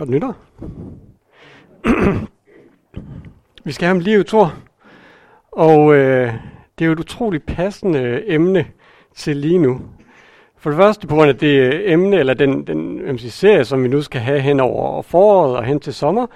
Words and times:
Godt 0.00 0.10
nytår. 0.10 0.36
Vi 3.64 3.72
skal 3.72 3.86
have 3.86 3.96
om 3.96 4.00
livet, 4.00 4.26
tror 4.26 4.54
Og 5.52 5.94
øh, 5.94 6.34
det 6.78 6.84
er 6.84 6.86
jo 6.86 6.92
et 6.92 7.00
utroligt 7.00 7.46
passende 7.46 7.98
øh, 7.98 8.22
emne 8.26 8.66
til 9.14 9.36
lige 9.36 9.58
nu. 9.58 9.80
For 10.56 10.70
det 10.70 10.76
første 10.76 11.06
på 11.06 11.14
grund 11.14 11.28
af 11.28 11.36
det 11.38 11.60
øh, 11.60 11.80
emne, 11.84 12.16
eller 12.16 12.34
den, 12.34 12.66
den 12.66 13.18
serie, 13.18 13.64
som 13.64 13.82
vi 13.82 13.88
nu 13.88 14.02
skal 14.02 14.20
have 14.20 14.40
hen 14.40 14.60
over 14.60 15.02
foråret 15.02 15.56
og 15.56 15.64
hen 15.64 15.80
til 15.80 15.94
sommer, 15.94 16.26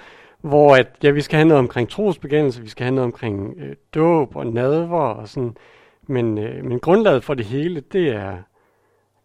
hvor 0.41 0.75
at, 0.75 0.87
ja, 1.03 1.09
vi 1.09 1.21
skal 1.21 1.37
have 1.37 1.47
noget 1.47 1.59
omkring 1.59 1.89
trosbegændelse, 1.89 2.61
vi 2.61 2.69
skal 2.69 2.83
have 2.83 2.95
noget 2.95 3.05
omkring 3.05 3.53
øh, 3.57 3.75
dåb 3.95 4.35
og 4.35 4.47
nadver 4.47 4.99
og 4.99 5.27
sådan. 5.27 5.57
Men, 6.07 6.37
øh, 6.37 6.65
men 6.65 6.79
grundlaget 6.79 7.23
for 7.23 7.33
det 7.33 7.45
hele, 7.45 7.79
det 7.79 8.07
er 8.07 8.37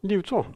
liv 0.02 0.22
Thor. 0.22 0.46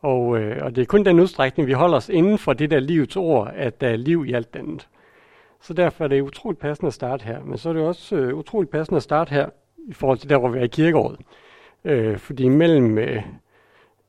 Og, 0.00 0.38
øh, 0.38 0.58
og 0.62 0.76
det 0.76 0.82
er 0.82 0.86
kun 0.86 1.04
den 1.04 1.20
udstrækning, 1.20 1.66
vi 1.66 1.72
holder 1.72 1.96
os 1.96 2.08
inden 2.08 2.38
for 2.38 2.52
det 2.52 2.70
der 2.70 2.80
livets 2.80 3.16
ord, 3.16 3.52
at 3.54 3.80
der 3.80 3.88
er 3.88 3.96
liv 3.96 4.24
i 4.26 4.32
alt 4.32 4.56
andet. 4.56 4.88
Så 5.60 5.74
derfor 5.74 6.04
er 6.04 6.08
det 6.08 6.20
utroligt 6.20 6.60
passende 6.60 6.86
at 6.86 6.94
starte 6.94 7.24
her. 7.24 7.44
Men 7.44 7.58
så 7.58 7.68
er 7.68 7.72
det 7.72 7.82
også 7.82 8.16
øh, 8.16 8.34
utroligt 8.34 8.72
passende 8.72 8.96
at 8.96 9.02
starte 9.02 9.30
her 9.30 9.48
i 9.88 9.92
forhold 9.92 10.18
til 10.18 10.28
der, 10.28 10.38
hvor 10.38 10.48
vi 10.48 10.58
er 10.58 10.62
i 10.62 10.66
kirkeåret. 10.68 11.16
Øh, 11.84 12.18
fordi 12.18 12.48
mellem 12.48 12.98
øh, 12.98 13.22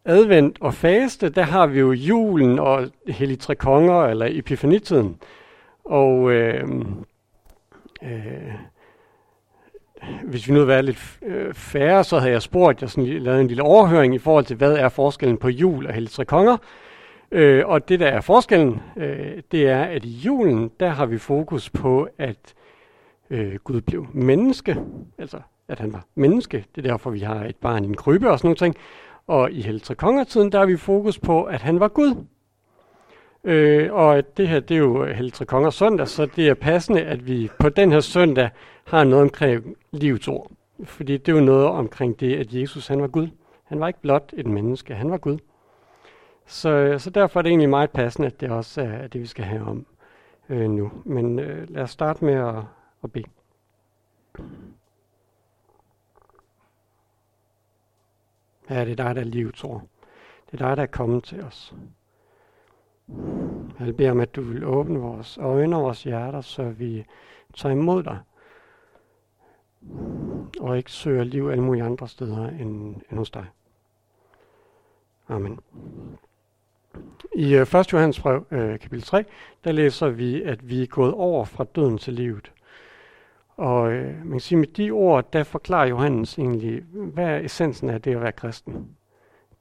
advent 0.06 0.58
og 0.62 0.74
faste, 0.74 1.30
der 1.30 1.42
har 1.42 1.68
vi 1.68 1.80
jo 1.80 1.92
julen 1.92 2.60
og 2.60 2.88
hellig 3.08 3.40
tre 3.40 3.56
konger, 3.56 4.02
eller 4.02 4.28
epifanitiden. 4.30 5.18
Og 5.86 6.32
øh, 6.32 6.70
øh, 8.04 8.54
hvis 10.24 10.48
vi 10.48 10.54
nu 10.54 10.60
havde 10.60 10.68
været 10.68 10.86
lidt 10.86 11.20
øh, 11.26 11.54
færre, 11.54 12.04
så 12.04 12.20
havde 12.20 12.32
jeg 12.32 12.42
spurgt, 12.42 12.82
jeg 12.82 12.90
sådan 12.90 13.10
lavet 13.10 13.42
en 13.42 13.48
lille 13.48 13.64
overhøring 13.64 14.16
i 14.16 14.20
forhold 14.20 14.46
til, 14.46 14.56
hvad 14.56 14.74
er 14.74 14.90
forskellen 14.90 15.38
på 15.38 15.50
jul 15.50 15.88
og 15.88 15.94
hellig 15.94 16.12
tre 16.12 16.26
konger. 16.26 16.58
Øh, 17.32 17.68
og 17.68 17.90
det, 17.90 18.00
der 18.00 18.08
er 18.08 18.22
forskellen, 18.22 18.82
øh, 18.98 19.42
det 19.52 19.68
er, 19.68 19.84
at 19.84 20.06
i 20.06 20.10
julen, 20.10 20.72
der 20.80 20.90
har 20.90 21.06
vi 21.06 21.18
fokus 21.18 21.70
på, 21.70 22.08
at 22.18 22.54
øh, 23.30 23.56
Gud 23.56 23.82
blev 23.82 24.08
menneske, 24.14 24.78
altså 25.18 25.38
at 25.68 25.80
han 25.80 25.94
var 25.94 26.06
menneske. 26.16 26.66
Det 26.76 26.86
er 26.86 26.90
derfor, 26.90 27.10
vi 27.10 27.20
har 27.20 27.46
et 27.46 27.56
barn 27.56 27.84
i 27.84 27.88
en 27.88 27.96
krybe 27.96 28.30
og 28.30 28.40
sådan 28.40 28.48
noget 28.48 28.58
ting. 28.58 28.76
Og 29.28 29.52
i 29.52 29.62
Heltre 29.62 29.96
Kongertiden, 29.96 30.52
der 30.52 30.60
har 30.60 30.66
vi 30.66 30.78
fokus 30.78 31.20
på, 31.20 31.44
at 31.44 31.62
han 31.62 31.80
var 31.80 31.88
Gud. 31.88 32.16
Øh, 33.48 33.94
og 33.94 34.38
det 34.38 34.48
her, 34.48 34.60
det 34.60 34.76
er 34.76 34.80
jo 34.80 35.06
Heltre 35.06 35.46
Kongers 35.46 35.76
søndag, 35.76 36.08
så 36.08 36.26
det 36.26 36.50
er 36.50 36.54
passende, 36.54 37.02
at 37.02 37.28
vi 37.28 37.50
på 37.60 37.70
den 37.70 37.92
her 37.92 38.00
søndag 38.00 38.50
har 38.86 39.04
noget 39.04 39.24
omkring 39.24 39.76
livets 39.92 40.28
ord. 40.28 40.52
Fordi 40.84 41.18
det 41.18 41.32
er 41.32 41.38
jo 41.38 41.44
noget 41.46 41.66
omkring 41.66 42.20
det, 42.20 42.36
at 42.36 42.54
Jesus 42.54 42.88
han 42.88 43.02
var 43.02 43.08
Gud. 43.08 43.28
Han 43.64 43.80
var 43.80 43.88
ikke 43.88 44.02
blot 44.02 44.34
et 44.38 44.46
menneske, 44.46 44.96
han 44.96 45.12
var 45.12 45.18
Gud. 45.18 45.38
Så, 46.46 46.96
så 47.00 47.10
derfor 47.10 47.40
er 47.40 47.42
det 47.42 47.50
egentlig 47.50 47.70
meget 47.70 47.92
passende, 47.92 48.28
at 48.28 48.42
det 48.42 48.50
også 48.50 48.82
er 48.82 49.08
det, 49.08 49.22
vi 49.22 49.28
skal 49.28 49.46
have 49.46 49.64
om 49.64 49.86
øh, 50.50 50.70
nu. 50.70 50.92
Men 51.06 51.40
øh, 51.40 51.70
lad 51.70 51.84
os 51.84 51.92
starte 51.92 52.26
med 52.26 52.34
at, 52.34 52.64
at 53.04 53.12
bede. 53.12 53.26
Ja, 58.70 58.86
det 58.86 58.92
er 58.92 58.96
dig, 58.96 59.16
der 59.16 59.22
er 59.22 59.26
livets 59.26 59.64
ord. 59.64 59.84
Det 60.52 60.62
er 60.62 60.68
dig, 60.68 60.78
der 60.78 60.84
er 60.84 60.88
kommet 60.88 61.24
til 61.24 61.44
os. 61.44 61.74
Jeg 63.80 63.98
beder 63.98 64.12
om, 64.12 64.20
at 64.20 64.36
du 64.36 64.42
vil 64.42 64.66
åbne 64.66 65.00
vores 65.00 65.38
øjne 65.38 65.76
og 65.76 65.84
vores 65.84 66.04
hjerter, 66.04 66.42
så 66.42 66.70
vi 66.70 67.06
tager 67.56 67.76
imod 67.76 68.04
dig. 68.04 68.20
Og 70.60 70.78
ikke 70.78 70.92
søger 70.92 71.24
liv 71.24 71.48
alle 71.48 71.64
mulige 71.64 71.84
andre 71.84 72.08
steder 72.08 72.48
end, 72.48 72.96
end 73.12 73.18
hos 73.18 73.30
dig. 73.30 73.46
Amen. 75.30 75.60
I 77.36 77.56
øh, 77.56 77.62
1. 77.62 77.94
Johannes 77.94 78.20
brev, 78.20 78.46
øh, 78.52 78.80
kapitel 78.80 79.02
3, 79.02 79.26
der 79.64 79.72
læser 79.72 80.10
vi, 80.10 80.44
at 80.44 80.70
vi 80.70 80.82
er 80.82 80.88
gået 80.88 81.14
over 81.14 81.46
fra 81.46 81.64
døden 81.64 81.98
til 81.98 82.14
livet. 82.14 82.52
Og 83.58 83.92
øh, 83.92 84.18
man 84.18 84.32
kan 84.32 84.40
sige, 84.40 84.60
med 84.60 84.68
de 84.68 84.92
ord, 84.92 85.32
der 85.32 85.44
forklarer 85.44 85.88
Johannes 85.88 86.40
egentlig, 86.40 86.84
hvad 86.92 87.26
er 87.26 87.40
essensen 87.40 87.90
af 87.90 88.02
det 88.02 88.16
at 88.16 88.22
være 88.22 88.32
kristen? 88.32 88.98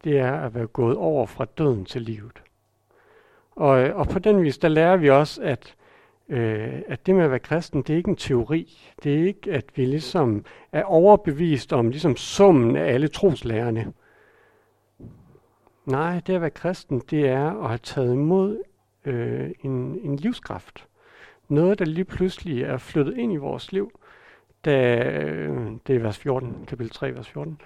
Det 0.05 0.19
er 0.19 0.33
at 0.33 0.55
være 0.55 0.67
gået 0.67 0.97
over 0.97 1.27
fra 1.27 1.45
døden 1.45 1.85
til 1.85 2.03
livet. 2.03 2.43
Og, 3.57 3.81
øh, 3.81 3.97
og 3.97 4.09
på 4.09 4.19
den 4.19 4.43
vis, 4.43 4.59
der 4.59 4.69
lærer 4.69 4.97
vi 4.97 5.11
også, 5.11 5.43
at, 5.43 5.75
øh, 6.29 6.83
at 6.89 7.07
det 7.07 7.15
med 7.15 7.25
at 7.25 7.31
være 7.31 7.39
kristen, 7.39 7.83
det 7.83 7.93
er 7.93 7.97
ikke 7.97 8.11
en 8.11 8.17
teori. 8.17 8.79
Det 9.03 9.15
er 9.15 9.27
ikke, 9.27 9.53
at 9.53 9.65
vi 9.75 9.85
ligesom 9.85 10.45
er 10.73 10.83
overbevist 10.83 11.73
om 11.73 11.91
ligesom 11.91 12.17
summen 12.17 12.77
af 12.77 12.93
alle 12.93 13.09
troslærerne. 13.09 13.93
Nej, 15.87 16.21
det 16.27 16.35
at 16.35 16.41
være 16.41 16.51
kristen, 16.51 17.03
det 17.11 17.29
er 17.29 17.63
at 17.63 17.69
have 17.69 17.79
taget 17.79 18.13
imod 18.13 18.63
øh, 19.05 19.51
en, 19.63 19.99
en 20.03 20.17
livskraft. 20.17 20.87
Noget, 21.49 21.79
der 21.79 21.85
lige 21.85 22.05
pludselig 22.05 22.63
er 22.63 22.79
flyttet 22.79 23.17
ind 23.17 23.33
i 23.33 23.37
vores 23.37 23.73
liv, 23.73 24.01
da, 24.65 25.05
øh, 25.09 25.71
det 25.87 25.97
er 25.97 26.01
vers 26.01 26.19
14, 26.19 26.65
kapitel 26.67 26.93
3, 26.93 27.15
vers 27.15 27.29
14. 27.29 27.61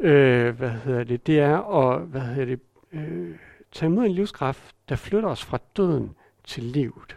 Øh, 0.00 0.56
hvad 0.56 0.70
hedder 0.70 1.04
det? 1.04 1.26
Det 1.26 1.40
er 1.40 1.58
at 1.58 2.00
hvad 2.00 2.20
hedder 2.20 2.44
det, 2.44 2.60
øh, 2.92 3.34
tage 3.72 3.90
imod 3.90 4.04
en 4.04 4.12
livskraft, 4.12 4.74
der 4.88 4.96
flytter 4.96 5.28
os 5.28 5.44
fra 5.44 5.58
døden 5.76 6.16
til 6.44 6.62
livet. 6.62 7.16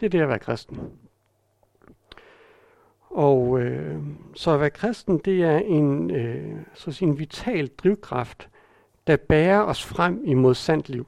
Det 0.00 0.06
er 0.06 0.10
det 0.10 0.20
at 0.20 0.28
være 0.28 0.38
kristen. 0.38 0.92
Og 3.10 3.60
øh, 3.60 4.02
så 4.34 4.50
at 4.50 4.60
være 4.60 4.70
kristen, 4.70 5.18
det 5.18 5.42
er 5.42 5.58
en, 5.58 6.10
øh, 6.10 6.56
så 6.74 6.90
at 6.90 6.94
sige, 6.94 7.08
en 7.08 7.18
vital 7.18 7.66
drivkraft, 7.66 8.48
der 9.06 9.16
bærer 9.16 9.60
os 9.62 9.84
frem 9.84 10.22
imod 10.24 10.54
sandt 10.54 10.88
liv. 10.88 11.06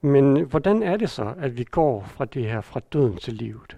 Men 0.00 0.36
øh, 0.36 0.48
hvordan 0.48 0.82
er 0.82 0.96
det 0.96 1.10
så, 1.10 1.34
at 1.38 1.58
vi 1.58 1.64
går 1.64 2.02
fra 2.02 2.24
det 2.24 2.44
her, 2.44 2.60
fra 2.60 2.80
døden 2.92 3.16
til 3.16 3.34
livet? 3.34 3.76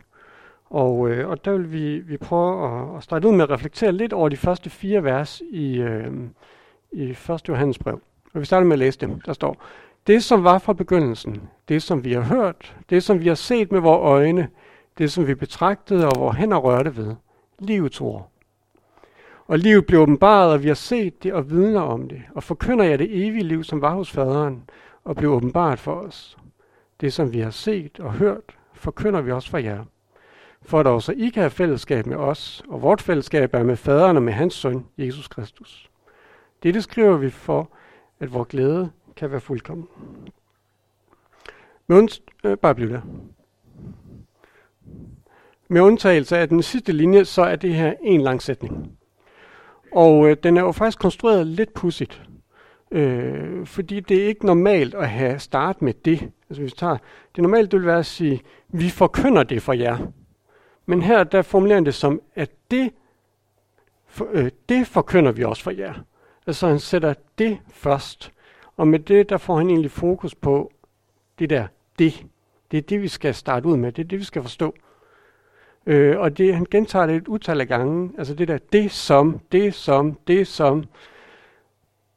Og, 0.64 1.10
øh, 1.10 1.28
og 1.28 1.44
der 1.44 1.52
vil 1.52 1.72
vi, 1.72 1.98
vi 1.98 2.16
prøve 2.16 2.66
at, 2.66 2.96
at 2.96 3.02
starte 3.02 3.28
ud 3.28 3.32
med 3.32 3.42
at 3.42 3.50
reflektere 3.50 3.92
lidt 3.92 4.12
over 4.12 4.28
de 4.28 4.36
første 4.36 4.70
fire 4.70 5.04
vers 5.04 5.42
i, 5.50 5.80
øh, 5.80 6.12
i 6.92 7.10
1. 7.10 7.48
Johannes 7.48 7.78
brev. 7.78 8.00
Og 8.34 8.40
vi 8.40 8.44
starter 8.44 8.66
med 8.66 8.72
at 8.72 8.78
læse 8.78 8.98
dem. 8.98 9.20
Der 9.20 9.32
står, 9.32 9.56
det 10.06 10.24
som 10.24 10.44
var 10.44 10.58
fra 10.58 10.72
begyndelsen, 10.72 11.42
det 11.68 11.82
som 11.82 12.04
vi 12.04 12.12
har 12.12 12.20
hørt, 12.20 12.76
det 12.90 13.02
som 13.02 13.20
vi 13.20 13.28
har 13.28 13.34
set 13.34 13.72
med 13.72 13.80
vores 13.80 14.00
øjne, 14.02 14.48
det 14.98 15.12
som 15.12 15.26
vi 15.26 15.34
betragtede 15.34 16.08
og 16.08 16.18
hvor 16.18 16.32
hænder 16.32 16.56
rørte 16.56 16.96
ved, 16.96 17.14
livets 17.58 18.00
ord. 18.00 18.30
Og 19.46 19.58
livet 19.58 19.86
blev 19.86 20.00
åbenbaret, 20.00 20.52
og 20.52 20.62
vi 20.62 20.68
har 20.68 20.74
set 20.74 21.22
det 21.22 21.32
og 21.32 21.50
vidner 21.50 21.80
om 21.80 22.08
det, 22.08 22.22
og 22.34 22.42
forkynder 22.42 22.84
jeg 22.84 22.98
det 22.98 23.26
evige 23.26 23.44
liv, 23.44 23.64
som 23.64 23.80
var 23.80 23.94
hos 23.94 24.10
faderen, 24.10 24.62
og 25.04 25.16
blev 25.16 25.30
åbenbart 25.30 25.78
for 25.78 25.94
os. 25.94 26.38
Det, 27.00 27.12
som 27.12 27.32
vi 27.32 27.40
har 27.40 27.50
set 27.50 28.00
og 28.00 28.12
hørt, 28.12 28.56
forkynder 28.74 29.20
vi 29.20 29.32
også 29.32 29.50
for 29.50 29.58
jer. 29.58 29.84
For 30.62 30.80
at 30.80 30.86
også 30.86 31.12
I 31.12 31.28
kan 31.28 31.42
have 31.42 31.50
fællesskab 31.50 32.06
med 32.06 32.16
os, 32.16 32.62
og 32.68 32.82
vort 32.82 33.02
fællesskab 33.02 33.54
er 33.54 33.62
med 33.62 33.76
faderen 33.76 34.16
og 34.16 34.22
med 34.22 34.32
hans 34.32 34.54
søn, 34.54 34.86
Jesus 34.98 35.28
Kristus. 35.28 35.89
Dette 36.62 36.82
skriver 36.82 37.16
vi 37.16 37.30
for, 37.30 37.70
at 38.20 38.32
vores 38.32 38.48
glæde 38.48 38.90
kan 39.16 39.30
være 39.30 39.40
fuldkommen. 39.40 39.88
Men 41.86 42.08
øh, 42.44 42.56
bare 42.56 42.74
bliv 42.74 42.88
der. 42.88 43.00
Med 45.68 45.80
undtagelse 45.80 46.38
af 46.38 46.48
den 46.48 46.62
sidste 46.62 46.92
linje, 46.92 47.24
så 47.24 47.42
er 47.42 47.56
det 47.56 47.74
her 47.74 47.94
en 48.02 48.20
lang 48.20 48.42
sætning. 48.42 48.98
Og 49.92 50.28
øh, 50.28 50.36
den 50.42 50.56
er 50.56 50.62
jo 50.62 50.72
faktisk 50.72 50.98
konstrueret 50.98 51.46
lidt 51.46 51.74
pudsigt. 51.74 52.22
Øh, 52.90 53.66
fordi 53.66 54.00
det 54.00 54.22
er 54.22 54.26
ikke 54.26 54.46
normalt 54.46 54.94
at 54.94 55.08
have 55.08 55.38
start 55.38 55.82
med 55.82 55.94
det. 55.94 56.22
Altså 56.22 56.62
hvis 56.62 56.72
vi 56.72 56.76
tager, 56.78 56.96
det 57.36 57.42
normalt 57.42 57.72
det 57.72 57.78
vil 57.80 57.86
være 57.86 57.98
at 57.98 58.06
sige, 58.06 58.42
vi 58.68 58.90
forkynder 58.90 59.42
det 59.42 59.62
for 59.62 59.72
jer. 59.72 59.98
Men 60.86 61.02
her 61.02 61.24
der 61.24 61.42
formulerer 61.42 61.80
det 61.80 61.94
som, 61.94 62.20
at 62.34 62.50
det, 62.70 62.92
for, 64.06 64.28
øh, 64.32 64.50
det 64.68 64.86
forkynder 64.86 65.32
vi 65.32 65.44
også 65.44 65.62
for 65.62 65.70
jer. 65.70 65.94
Altså 66.46 66.68
han 66.68 66.78
sætter 66.78 67.14
det 67.38 67.58
først. 67.68 68.32
Og 68.76 68.88
med 68.88 68.98
det, 68.98 69.28
der 69.28 69.36
får 69.36 69.56
han 69.56 69.70
egentlig 69.70 69.90
fokus 69.90 70.34
på 70.34 70.72
det 71.38 71.50
der 71.50 71.66
det. 71.98 72.26
Det 72.70 72.78
er 72.78 72.82
det, 72.82 73.02
vi 73.02 73.08
skal 73.08 73.34
starte 73.34 73.68
ud 73.68 73.76
med. 73.76 73.92
Det 73.92 74.04
er 74.04 74.08
det, 74.08 74.18
vi 74.18 74.24
skal 74.24 74.42
forstå. 74.42 74.74
Øh, 75.86 76.18
og 76.18 76.38
det, 76.38 76.54
han 76.54 76.66
gentager 76.70 77.06
det 77.06 77.16
et 77.16 77.28
utal 77.28 77.60
af 77.60 77.68
gange. 77.68 78.12
Altså 78.18 78.34
det 78.34 78.48
der, 78.48 78.58
det 78.58 78.90
som, 78.90 79.40
det 79.52 79.74
som, 79.74 80.14
det 80.26 80.46
som. 80.46 80.84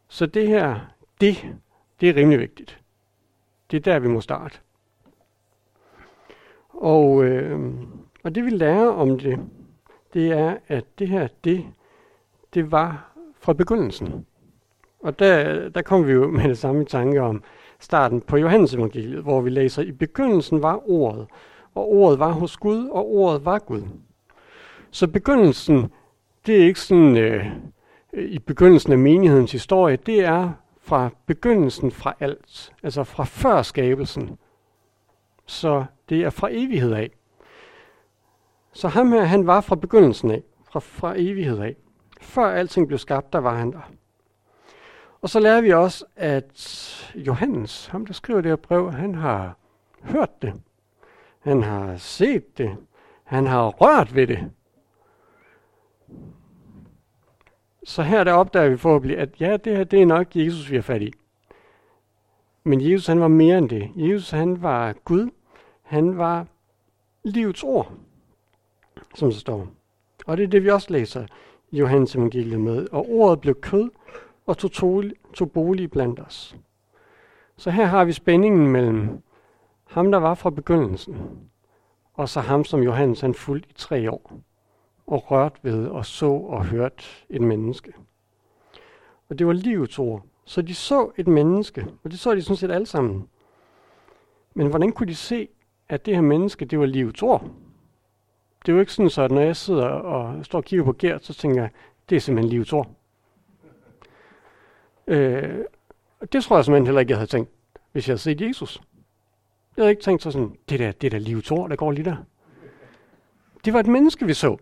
Så 0.08 0.26
det 0.26 0.48
her, 0.48 0.80
det, 1.22 1.38
det 2.02 2.10
er 2.10 2.16
rimelig 2.16 2.40
vigtigt. 2.40 2.80
Det 3.72 3.78
er 3.78 3.94
der, 3.94 4.00
vi 4.00 4.08
må 4.08 4.22
starte. 4.22 4.60
Og, 6.69 7.24
øh, 7.24 7.74
og 8.24 8.36
det 8.36 8.46
vi 8.46 8.50
lærer 8.50 8.88
om 8.88 9.19
det, 9.19 9.40
det 10.14 10.31
er, 10.31 10.58
at 10.68 10.86
det 11.00 11.08
her, 11.08 11.28
det, 11.44 11.66
det 12.54 12.72
var 12.72 13.12
fra 13.44 13.54
begyndelsen. 13.54 14.25
Og 15.00 15.19
der, 15.19 15.69
der 15.69 15.81
kom 15.81 16.07
vi 16.07 16.12
jo 16.12 16.28
med 16.31 16.44
det 16.44 16.57
samme 16.57 16.86
tanke 16.86 17.22
om 17.22 17.44
starten 17.80 18.22
på 18.22 18.38
Johannes 18.38 18.74
evangeliet, 18.74 19.24
hvor 19.24 19.42
vi 19.42 19.50
læser, 19.50 19.81
i 19.81 19.92
begyndelsen 19.92 20.62
var 20.62 20.90
ordet, 20.90 21.28
og 21.75 21.92
ordet 21.92 22.19
var 22.19 22.31
hos 22.31 22.57
Gud, 22.57 22.88
og 22.88 23.07
ordet 23.07 23.45
var 23.45 23.60
Gud. 23.60 23.81
Så 24.92 25.07
begyndelsen, 25.07 25.92
det 26.45 26.62
er 26.62 26.66
ikke 26.66 26.80
sådan 26.80 27.18
øh, 27.18 27.45
i 28.13 28.40
begyndelsen 28.40 28.92
af 28.92 28.98
menighedens 28.98 29.51
historie, 29.51 29.95
det 29.95 30.19
er 30.19 30.51
fra 30.81 31.10
begyndelsen 31.25 31.92
fra 31.92 32.16
alt, 32.19 32.74
altså 32.84 33.04
fra 33.04 33.24
før 33.24 33.62
skabelsen. 33.62 34.38
Så 35.45 35.86
det 36.10 36.24
er 36.24 36.30
fra 36.30 36.50
evighed 36.51 36.94
af. 36.94 37.12
Så 38.74 38.88
ham 38.88 39.12
her, 39.12 39.24
han 39.24 39.48
var 39.48 39.62
fra 39.62 39.75
begyndelsen 39.75 40.31
af, 40.31 40.44
fra, 40.72 40.80
fra 40.80 41.13
evighed 41.18 41.60
af. 41.60 41.75
Før 42.33 42.45
alting 42.45 42.88
blev 42.88 43.00
skabt, 43.00 43.33
der 43.33 43.39
var 43.39 43.56
han 43.56 43.71
der. 43.71 43.91
Og 45.21 45.30
så 45.30 45.39
lærer 45.39 45.62
vi 45.62 45.74
også, 45.74 46.06
at 46.15 47.12
Johannes, 47.15 47.88
ham 47.88 48.06
der 48.06 48.13
skriver 48.13 48.41
det 48.41 48.51
her 48.51 48.56
brev, 48.56 48.91
han 48.91 49.15
har 49.15 49.57
hørt 50.01 50.41
det. 50.41 50.53
Han 51.39 51.63
har 51.63 51.97
set 51.97 52.57
det. 52.57 52.77
Han 53.24 53.45
har 53.45 53.68
rørt 53.68 54.15
ved 54.15 54.27
det. 54.27 54.51
Så 57.83 58.03
her 58.03 58.24
der 58.24 58.33
opdager 58.33 58.69
vi 58.69 58.77
forhåbentlig, 58.77 59.18
at 59.18 59.41
ja, 59.41 59.57
det 59.57 59.77
her 59.77 59.83
det 59.83 60.01
er 60.01 60.06
nok 60.06 60.35
Jesus, 60.35 60.71
vi 60.71 60.75
har 60.75 60.81
fat 60.81 61.01
i. 61.01 61.13
Men 62.63 62.91
Jesus 62.91 63.07
han 63.07 63.19
var 63.19 63.27
mere 63.27 63.57
end 63.57 63.69
det. 63.69 63.91
Jesus 63.95 64.30
han 64.30 64.62
var 64.62 64.94
Gud. 65.06 65.30
Han 65.81 66.18
var 66.18 66.47
livets 67.24 67.63
ord, 67.63 67.91
som 69.15 69.30
det 69.30 69.39
står. 69.39 69.68
Og 70.25 70.38
det 70.38 70.44
er 70.44 70.47
det, 70.47 70.63
vi 70.63 70.69
også 70.69 70.94
læser 70.94 71.27
Johannes 71.80 72.16
evangeliet 72.16 72.62
med. 72.62 72.88
Og 72.92 73.10
ordet 73.10 73.42
blev 73.42 73.56
kød 73.62 73.90
og 74.46 74.58
tog, 74.58 74.72
tog, 74.72 75.04
tog 75.34 75.52
bolig 75.52 75.92
blandt 75.92 76.20
os. 76.20 76.58
Så 77.58 77.72
her 77.72 77.86
har 77.86 78.06
vi 78.06 78.12
spændingen 78.12 78.68
mellem 78.68 79.22
ham, 79.86 80.12
der 80.12 80.20
var 80.20 80.34
fra 80.34 80.50
begyndelsen, 80.50 81.18
og 82.14 82.30
så 82.30 82.40
ham, 82.40 82.64
som 82.64 82.84
Johannes 82.84 83.22
han 83.22 83.34
fulgte 83.34 83.70
i 83.70 83.74
tre 83.74 84.12
år 84.12 84.31
og 85.08 85.31
rørt 85.31 85.60
ved 85.62 85.88
og 85.88 86.06
så 86.06 86.31
og 86.31 86.66
hørt 86.66 87.25
et 87.30 87.42
menneske. 87.42 87.94
Og 89.30 89.40
det 89.40 89.48
var 89.48 89.54
livets 89.54 90.00
ord. 90.00 90.26
Så 90.46 90.62
de 90.62 90.76
så 90.76 91.12
et 91.18 91.28
menneske, 91.28 91.88
og 92.04 92.12
det 92.12 92.19
så 92.19 92.36
de 92.36 92.42
sådan 92.42 92.58
set 92.58 92.72
alle 92.72 92.86
sammen. 92.86 93.28
Men 94.54 94.68
hvordan 94.68 94.92
kunne 94.92 95.08
de 95.08 95.16
se, 95.16 95.48
at 95.90 96.06
det 96.06 96.16
her 96.16 96.22
menneske, 96.22 96.66
det 96.66 96.80
var 96.80 96.86
livets 96.86 97.24
ord? 97.24 97.50
Det 98.65 98.71
er 98.71 98.74
jo 98.74 98.80
ikke 98.80 98.94
sådan, 98.94 99.10
så 99.10 99.21
at 99.21 99.31
når 99.31 99.42
jeg 99.42 99.56
sidder 99.56 99.86
og 99.86 100.45
står 100.45 100.60
og 100.60 100.65
kigger 100.65 100.86
på 100.86 100.94
Gert, 101.00 101.25
så 101.25 101.33
tænker 101.33 101.62
jeg, 101.62 101.71
det 102.10 102.15
er 102.15 102.19
simpelthen 102.19 102.50
livets 102.50 102.74
ord. 102.74 102.92
Øh, 105.07 105.65
det 106.31 106.44
tror 106.44 106.56
jeg 106.56 106.65
simpelthen 106.65 106.86
heller 106.86 107.01
ikke, 107.01 107.12
jeg 107.12 107.18
havde 107.18 107.30
tænkt, 107.30 107.51
hvis 107.92 108.07
jeg 108.07 108.12
havde 108.12 108.21
set 108.21 108.42
Jesus. 108.42 108.81
Jeg 109.77 109.83
havde 109.83 109.92
ikke 109.92 110.01
tænkt 110.04 110.24
så 110.24 110.31
sådan, 110.31 110.57
det 110.69 110.80
der, 110.80 110.92
det 110.92 111.12
der 111.12 111.19
livets 111.19 111.51
ord, 111.51 111.69
der 111.69 111.75
går 111.75 111.92
lige 111.92 112.06
der. 112.06 112.15
Det 113.65 113.74
var 113.74 113.80
et 113.80 113.88
menneske, 113.88 114.25
vi 114.25 114.33
så. 114.33 114.57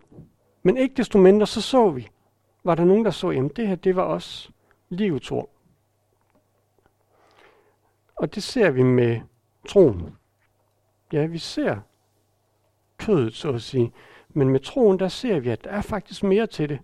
Men 0.64 0.78
ikke 0.78 0.96
desto 0.96 1.18
mindre, 1.18 1.48
så 1.48 1.62
så 1.62 1.90
vi, 1.90 2.08
var 2.64 2.76
der 2.76 2.86
nogen, 2.86 3.06
der 3.06 3.12
så, 3.12 3.32
jamen 3.32 3.52
det 3.56 3.68
her, 3.68 3.76
det 3.76 3.96
var 3.96 4.04
også 4.04 4.50
livets 4.90 5.32
ord. 5.32 5.50
Og 8.16 8.36
det 8.36 8.44
ser 8.44 8.72
vi 8.72 8.84
med 8.84 9.22
troen. 9.68 10.16
Ja, 11.14 11.26
vi 11.26 11.38
ser 11.38 11.80
kødet, 13.06 13.34
så 13.34 13.50
at 13.50 13.62
sige. 13.62 13.92
Men 14.30 14.50
med 14.50 14.60
troen, 14.60 15.00
der 15.00 15.08
ser 15.08 15.40
vi, 15.40 15.50
at 15.50 15.64
der 15.64 15.70
er 15.70 15.82
faktisk 15.82 16.24
mere 16.24 16.48
til 16.48 16.70
det. 16.70 16.80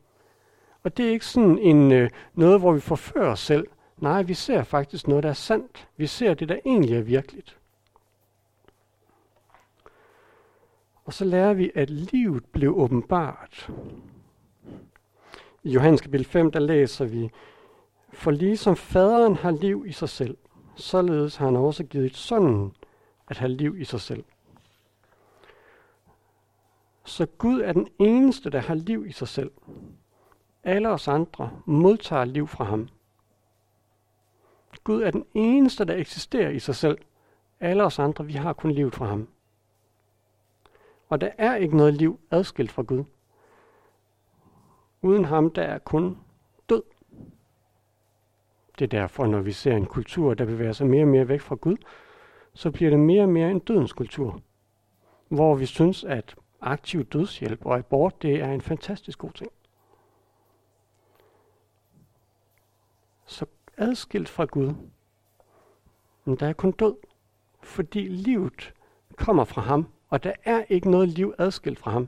Og 0.83 0.97
det 0.97 1.05
er 1.07 1.11
ikke 1.11 1.25
sådan 1.25 1.59
en 1.59 1.91
øh, 1.91 2.09
noget, 2.33 2.59
hvor 2.59 2.71
vi 2.71 2.79
forfører 2.79 3.31
os 3.31 3.39
selv. 3.39 3.67
Nej, 3.97 4.21
vi 4.21 4.33
ser 4.33 4.63
faktisk 4.63 5.07
noget, 5.07 5.23
der 5.23 5.29
er 5.29 5.33
sandt. 5.33 5.87
Vi 5.97 6.07
ser 6.07 6.33
det, 6.33 6.49
der 6.49 6.57
egentlig 6.65 6.97
er 6.97 7.01
virkeligt. 7.01 7.57
Og 11.05 11.13
så 11.13 11.25
lærer 11.25 11.53
vi, 11.53 11.71
at 11.75 11.89
livet 11.89 12.45
blev 12.45 12.77
åbenbart. 12.77 13.69
I 15.63 15.69
Johannes 15.69 16.01
kapitel 16.01 16.25
5, 16.25 16.51
der 16.51 16.59
læser 16.59 17.05
vi, 17.05 17.29
For 18.13 18.31
ligesom 18.31 18.75
faderen 18.75 19.35
har 19.35 19.51
liv 19.51 19.83
i 19.87 19.91
sig 19.91 20.09
selv, 20.09 20.37
således 20.75 21.35
har 21.35 21.45
han 21.45 21.55
også 21.55 21.83
givet 21.83 22.15
sønnen 22.15 22.73
at 23.27 23.37
have 23.37 23.51
liv 23.51 23.77
i 23.79 23.83
sig 23.83 24.01
selv. 24.01 24.23
Så 27.07 27.25
Gud 27.38 27.62
er 27.62 27.74
den 27.74 27.88
eneste, 28.00 28.50
der 28.50 28.59
har 28.59 28.75
liv 28.75 29.06
i 29.06 29.12
sig 29.12 29.27
selv. 29.27 29.51
Alle 30.63 30.89
os 30.89 31.07
andre 31.07 31.51
modtager 31.65 32.25
liv 32.25 32.48
fra 32.48 32.63
ham. 32.63 32.89
Gud 34.83 35.01
er 35.01 35.12
den 35.12 35.25
eneste, 35.33 35.86
der 35.86 35.95
eksisterer 35.95 36.50
i 36.50 36.59
sig 36.59 36.75
selv. 36.75 36.98
Alle 37.59 37.83
os 37.83 38.00
andre, 38.00 38.25
vi 38.25 38.33
har 38.33 38.54
kun 38.54 38.71
livet 38.71 38.95
fra 38.95 39.06
ham. 39.06 39.27
Og 41.09 41.21
der 41.21 41.30
er 41.38 41.56
ikke 41.56 41.77
noget 41.77 41.94
liv 41.94 42.19
adskilt 42.31 42.71
fra 42.71 42.81
Gud. 42.81 43.04
Uden 45.01 45.25
ham, 45.25 45.51
der 45.51 45.63
er 45.63 45.77
kun 45.77 46.18
død. 46.69 46.83
Det 48.80 48.83
er 48.94 49.00
derfor, 49.00 49.27
når 49.27 49.42
vi 49.42 49.51
ser 49.51 49.75
en 49.75 49.86
kultur, 49.86 50.33
der 50.33 50.45
bevæger 50.45 50.71
sig 50.74 50.88
mere 50.88 51.04
og 51.04 51.07
mere 51.07 51.27
væk 51.27 51.42
fra 51.42 51.56
Gud, 51.56 51.77
så 52.54 52.71
bliver 52.71 52.89
det 52.89 53.00
mere 53.00 53.24
og 53.24 53.30
mere 53.30 53.51
en 53.51 53.59
dødens 53.59 53.94
kultur. 53.94 54.42
Hvor 55.27 55.56
vi 55.56 55.65
synes, 55.65 56.04
at 56.04 56.36
aktiv 56.62 57.06
dødshjælp 57.06 57.65
og 57.65 57.77
abort, 57.77 58.21
det 58.21 58.42
er 58.42 58.51
en 58.51 58.62
fantastisk 58.62 59.18
god 59.19 59.31
ting. 59.31 59.51
Så 63.25 63.45
adskilt 63.77 64.30
fra 64.30 64.45
Gud, 64.45 64.74
men 66.25 66.36
der 66.36 66.48
er 66.48 66.54
kun 66.54 66.71
død, 66.71 66.95
fordi 67.62 68.07
livet 68.07 68.74
kommer 69.15 69.44
fra 69.44 69.62
ham, 69.62 69.88
og 70.09 70.24
der 70.24 70.33
er 70.44 70.63
ikke 70.69 70.92
noget 70.92 71.09
liv 71.09 71.33
adskilt 71.38 71.80
fra 71.80 71.92
ham. 71.92 72.07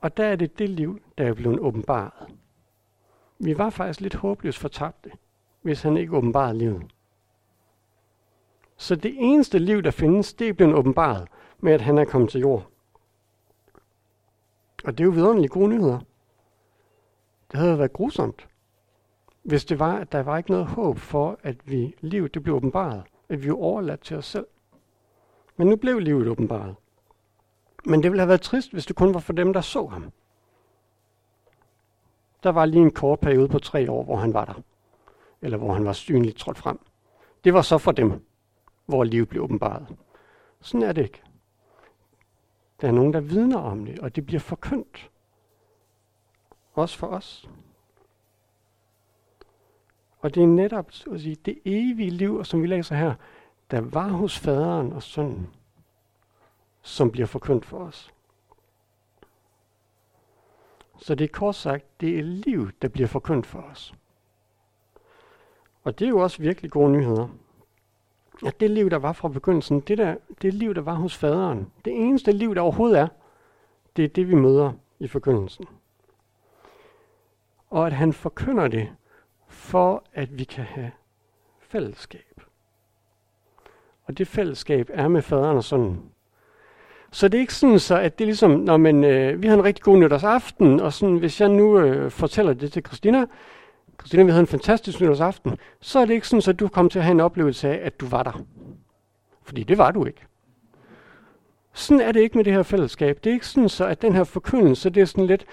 Og 0.00 0.16
der 0.16 0.26
er 0.26 0.36
det 0.36 0.58
det 0.58 0.68
liv, 0.68 1.00
der 1.18 1.26
er 1.26 1.34
blevet 1.34 1.60
åbenbaret. 1.60 2.36
Vi 3.38 3.58
var 3.58 3.70
faktisk 3.70 4.00
lidt 4.00 4.14
håbløst 4.14 4.58
fortabte, 4.58 5.12
hvis 5.62 5.82
han 5.82 5.96
ikke 5.96 6.16
åbenbarede 6.16 6.58
livet. 6.58 6.92
Så 8.76 8.96
det 8.96 9.14
eneste 9.18 9.58
liv, 9.58 9.82
der 9.82 9.90
findes, 9.90 10.34
det 10.34 10.48
er 10.48 10.52
blevet 10.52 10.74
åbenbaret 10.74 11.28
med, 11.62 11.72
at 11.72 11.80
han 11.80 11.98
er 11.98 12.04
kommet 12.04 12.30
til 12.30 12.40
jord. 12.40 12.66
Og 14.84 14.98
det 14.98 15.00
er 15.00 15.04
jo 15.04 15.10
vidunderligt 15.10 15.52
gode 15.52 15.68
nyheder. 15.68 15.98
Det 17.52 17.60
havde 17.60 17.78
været 17.78 17.92
grusomt, 17.92 18.48
hvis 19.42 19.64
det 19.64 19.78
var, 19.78 19.98
at 19.98 20.12
der 20.12 20.22
var 20.22 20.38
ikke 20.38 20.50
noget 20.50 20.66
håb 20.66 20.98
for, 20.98 21.38
at 21.42 21.56
vi 21.70 21.94
livet 22.00 22.34
det 22.34 22.42
blev 22.42 22.54
åbenbaret, 22.54 23.02
at 23.28 23.42
vi 23.42 23.48
var 23.48 23.56
overladt 23.56 24.00
til 24.00 24.16
os 24.16 24.26
selv. 24.26 24.46
Men 25.56 25.68
nu 25.68 25.76
blev 25.76 25.98
livet 25.98 26.28
åbenbaret. 26.28 26.74
Men 27.84 28.02
det 28.02 28.10
ville 28.10 28.20
have 28.20 28.28
været 28.28 28.40
trist, 28.40 28.72
hvis 28.72 28.86
det 28.86 28.96
kun 28.96 29.14
var 29.14 29.20
for 29.20 29.32
dem, 29.32 29.52
der 29.52 29.60
så 29.60 29.86
ham. 29.86 30.12
Der 32.42 32.50
var 32.50 32.64
lige 32.64 32.82
en 32.82 32.90
kort 32.90 33.20
periode 33.20 33.48
på 33.48 33.58
tre 33.58 33.90
år, 33.90 34.04
hvor 34.04 34.16
han 34.16 34.34
var 34.34 34.44
der. 34.44 34.54
Eller 35.42 35.58
hvor 35.58 35.72
han 35.72 35.84
var 35.84 35.92
synligt 35.92 36.38
trådt 36.38 36.58
frem. 36.58 36.78
Det 37.44 37.54
var 37.54 37.62
så 37.62 37.78
for 37.78 37.92
dem, 37.92 38.26
hvor 38.86 39.04
livet 39.04 39.28
blev 39.28 39.42
åbenbaret. 39.42 39.96
Sådan 40.60 40.82
er 40.82 40.92
det 40.92 41.02
ikke. 41.02 41.22
Der 42.80 42.88
er 42.88 42.92
nogen, 42.92 43.12
der 43.12 43.20
vidner 43.20 43.58
om 43.58 43.86
det, 43.86 43.98
og 43.98 44.16
det 44.16 44.26
bliver 44.26 44.40
forkyndt. 44.40 45.10
Også 46.74 46.98
for 46.98 47.06
os. 47.06 47.48
Og 50.20 50.34
det 50.34 50.42
er 50.42 50.46
netop 50.46 50.92
så 50.92 51.10
at 51.10 51.20
sige, 51.20 51.36
det 51.44 51.58
evige 51.64 52.10
liv, 52.10 52.44
som 52.44 52.62
vi 52.62 52.66
læser 52.66 52.96
her, 52.96 53.14
der 53.70 53.80
var 53.80 54.08
hos 54.08 54.38
faderen 54.38 54.92
og 54.92 55.02
sønnen, 55.02 55.50
som 56.82 57.10
bliver 57.10 57.26
forkyndt 57.26 57.64
for 57.64 57.78
os. 57.78 58.14
Så 60.98 61.14
det 61.14 61.24
er 61.24 61.28
kort 61.32 61.54
sagt, 61.54 62.00
det 62.00 62.18
er 62.18 62.22
liv, 62.22 62.70
der 62.82 62.88
bliver 62.88 63.06
forkyndt 63.06 63.46
for 63.46 63.60
os. 63.60 63.94
Og 65.82 65.98
det 65.98 66.04
er 66.04 66.08
jo 66.08 66.18
også 66.18 66.42
virkelig 66.42 66.70
gode 66.70 66.92
nyheder. 66.92 67.28
At 68.46 68.60
det 68.60 68.70
liv, 68.70 68.90
der 68.90 68.96
var 68.96 69.12
fra 69.12 69.28
begyndelsen, 69.28 69.80
det, 69.80 69.98
der, 69.98 70.14
det 70.42 70.54
liv, 70.54 70.74
der 70.74 70.80
var 70.80 70.94
hos 70.94 71.16
faderen, 71.16 71.72
det 71.84 71.92
eneste 71.92 72.32
liv, 72.32 72.54
der 72.54 72.60
overhovedet 72.60 72.98
er, 72.98 73.08
det 73.96 74.04
er 74.04 74.08
det, 74.08 74.28
vi 74.28 74.34
møder 74.34 74.72
i 74.98 75.06
forkyndelsen. 75.06 75.64
Og 77.70 77.86
at 77.86 77.92
han 77.92 78.12
forkynder 78.12 78.68
det, 78.68 78.88
for 79.48 80.04
at 80.12 80.38
vi 80.38 80.44
kan 80.44 80.64
have 80.64 80.90
fællesskab. 81.60 82.40
Og 84.04 84.18
det 84.18 84.28
fællesskab 84.28 84.90
er 84.92 85.08
med 85.08 85.22
faderen 85.22 85.56
og 85.56 85.64
sønnen. 85.64 86.10
Så 87.10 87.28
det 87.28 87.38
er 87.38 87.40
ikke 87.40 87.54
sådan, 87.54 87.78
så 87.78 87.96
at 87.96 88.18
det 88.18 88.24
er 88.24 88.26
ligesom, 88.26 88.50
når 88.50 88.76
man, 88.76 89.04
øh, 89.04 89.42
vi 89.42 89.46
har 89.46 89.54
en 89.54 89.64
rigtig 89.64 89.84
god 89.84 89.98
nytårsaften, 89.98 90.80
og 90.80 90.92
sådan, 90.92 91.16
hvis 91.16 91.40
jeg 91.40 91.48
nu 91.48 91.78
øh, 91.78 92.10
fortæller 92.10 92.52
det 92.52 92.72
til 92.72 92.82
Christina, 92.86 93.26
Christina, 94.00 94.22
vi 94.22 94.30
havde 94.30 94.40
en 94.40 94.46
fantastisk 94.46 95.00
nytårsaften, 95.00 95.58
så 95.80 95.98
er 95.98 96.04
det 96.04 96.14
ikke 96.14 96.28
sådan, 96.28 96.52
at 96.54 96.60
du 96.60 96.68
kommer 96.68 96.90
til 96.90 96.98
at 96.98 97.04
have 97.04 97.12
en 97.12 97.20
oplevelse 97.20 97.68
af, 97.68 97.86
at 97.86 98.00
du 98.00 98.06
var 98.06 98.22
der. 98.22 98.44
Fordi 99.42 99.62
det 99.62 99.78
var 99.78 99.90
du 99.90 100.04
ikke. 100.04 100.26
Sådan 101.72 102.00
er 102.00 102.12
det 102.12 102.20
ikke 102.20 102.38
med 102.38 102.44
det 102.44 102.52
her 102.52 102.62
fællesskab. 102.62 103.20
Det 103.24 103.30
er 103.30 103.34
ikke 103.34 103.46
sådan, 103.46 103.68
så 103.68 103.86
at 103.86 104.02
den 104.02 104.14
her 104.14 104.24
forkyndelse, 104.24 104.90
det 104.90 105.00
er 105.00 105.04
sådan 105.04 105.26
lidt, 105.26 105.46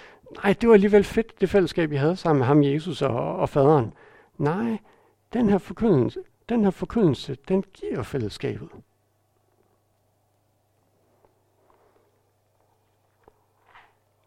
nej, 0.43 0.55
det 0.61 0.69
var 0.69 0.73
alligevel 0.73 1.03
fedt, 1.03 1.41
det 1.41 1.49
fællesskab, 1.49 1.89
vi 1.89 1.95
havde 1.95 2.15
sammen 2.15 2.39
med 2.39 2.47
ham, 2.47 2.63
Jesus 2.63 3.01
og, 3.01 3.35
og 3.35 3.49
faderen. 3.49 3.93
Nej, 4.37 4.77
den 5.33 5.49
her 5.49 5.57
forkyndelse, 5.57 6.19
den 6.49 6.63
her 6.63 6.71
forkyndelse, 6.71 7.37
den 7.47 7.63
giver 7.73 8.03
fællesskabet. 8.03 8.69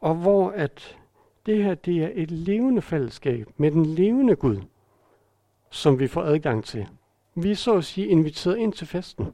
Og 0.00 0.15
hvor 0.15 0.50
at 0.50 1.00
det 1.47 1.65
her, 1.65 1.75
det 1.75 2.05
er 2.05 2.11
et 2.15 2.31
levende 2.31 2.83
fællesskab 2.83 3.49
med 3.57 3.71
den 3.71 3.87
levende 3.87 4.37
Gud, 4.37 4.57
som 5.71 5.99
vi 5.99 6.07
får 6.09 6.23
adgang 6.23 6.65
til. 6.65 6.89
Vi 7.35 7.51
er 7.51 7.55
så 7.55 7.77
at 7.77 7.85
sige 7.85 8.07
inviteret 8.07 8.57
ind 8.57 8.73
til 8.73 8.87
festen 8.87 9.27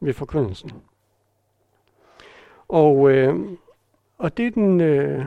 ved 0.00 0.12
forkyndelsen. 0.12 0.72
Og, 2.68 3.10
øh, 3.10 3.58
og 4.18 4.36
det 4.36 4.46
er 4.46 4.50
den, 4.50 4.80
øh, 4.80 5.26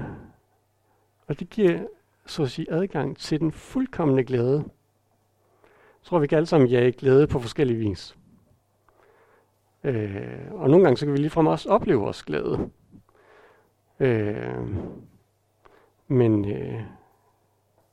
og 1.28 1.40
det 1.40 1.50
giver 1.50 1.80
så 2.26 2.44
at 2.44 2.52
sige 2.52 2.72
adgang 2.72 3.18
til 3.18 3.40
den 3.40 3.52
fuldkommende 3.52 4.24
glæde. 4.24 4.58
Jeg 4.58 6.10
tror, 6.10 6.20
vi 6.20 6.28
kan 6.28 6.36
alle 6.36 6.48
sammen 6.48 6.70
jage 6.70 6.92
glæde 6.92 7.28
på 7.28 7.40
forskellige 7.40 7.80
vis. 7.80 8.18
Øh, 9.84 10.52
og 10.52 10.70
nogle 10.70 10.84
gange 10.84 10.98
så 10.98 11.06
kan 11.06 11.14
vi 11.14 11.18
ligefrem 11.18 11.48
også 11.48 11.70
opleve 11.70 12.00
vores 12.00 12.24
glæde. 12.24 12.70
Øh, 14.00 14.78
men, 16.08 16.52
øh, 16.52 16.82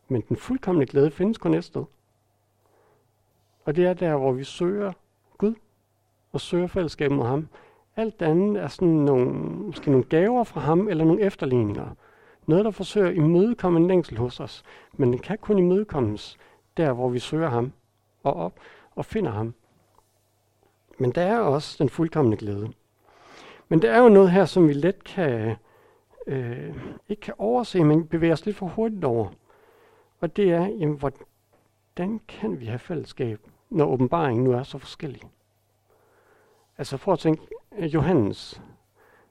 men 0.09 0.21
den 0.29 0.37
fuldkommende 0.37 0.87
glæde 0.87 1.11
findes 1.11 1.39
kun 1.39 1.55
et 1.55 1.65
sted. 1.65 1.85
Og 3.65 3.77
det 3.77 3.87
er 3.87 3.95
der, 3.95 4.17
hvor 4.17 4.33
vi 4.33 4.45
søger 4.45 4.93
Gud 5.39 5.55
og 6.33 6.41
søger 6.41 6.67
fællesskab 6.67 7.11
med 7.11 7.25
ham. 7.25 7.49
Alt 7.97 8.23
andet 8.23 8.63
er 8.63 8.69
sådan 8.69 8.89
nogle, 8.89 9.31
måske 9.67 9.91
nogle 9.91 10.05
gaver 10.05 10.45
fra 10.45 10.61
ham 10.61 10.89
eller 10.89 11.05
nogle 11.05 11.23
efterligninger. 11.23 11.87
Noget, 12.47 12.65
der 12.65 12.71
forsøger 12.71 13.09
at 13.09 13.17
imødekomme 13.17 13.81
en 13.81 13.87
længsel 13.87 14.19
hos 14.19 14.41
os. 14.41 14.63
Men 14.93 15.13
den 15.13 15.19
kan 15.19 15.39
kun 15.39 15.59
imødekommes 15.59 16.39
der, 16.77 16.93
hvor 16.93 17.09
vi 17.09 17.19
søger 17.19 17.49
ham 17.49 17.73
og 18.23 18.35
op 18.35 18.61
og 18.95 19.05
finder 19.05 19.31
ham. 19.31 19.55
Men 20.99 21.11
der 21.11 21.23
er 21.23 21.39
også 21.39 21.77
den 21.79 21.89
fuldkommende 21.89 22.37
glæde. 22.37 22.73
Men 23.69 23.83
der 23.83 23.93
er 23.93 23.99
jo 24.03 24.09
noget 24.09 24.31
her, 24.31 24.45
som 24.45 24.69
vi 24.69 24.73
let 24.73 25.05
kan, 25.05 25.57
øh, 26.27 26.77
ikke 27.09 27.21
kan 27.21 27.35
overse, 27.39 27.85
men 27.85 28.07
bevæger 28.07 28.33
os 28.33 28.47
lidt 28.47 28.57
for 28.57 28.67
hurtigt 28.67 29.05
over. 29.05 29.29
Og 30.21 30.37
det 30.37 30.51
er, 30.51 30.67
jamen, 30.67 30.97
hvordan 30.97 32.21
kan 32.29 32.61
vi 32.61 32.67
have 32.67 32.79
fællesskab, 32.79 33.41
når 33.71 33.87
åbenbaringen 33.87 34.45
nu 34.45 34.53
er 34.53 34.63
så 34.63 34.79
forskellig? 34.79 35.23
Altså 36.79 36.97
prøv 36.97 37.13
at 37.13 37.19
tænke, 37.19 37.43
øh, 37.79 37.95
Johannes, 37.95 38.63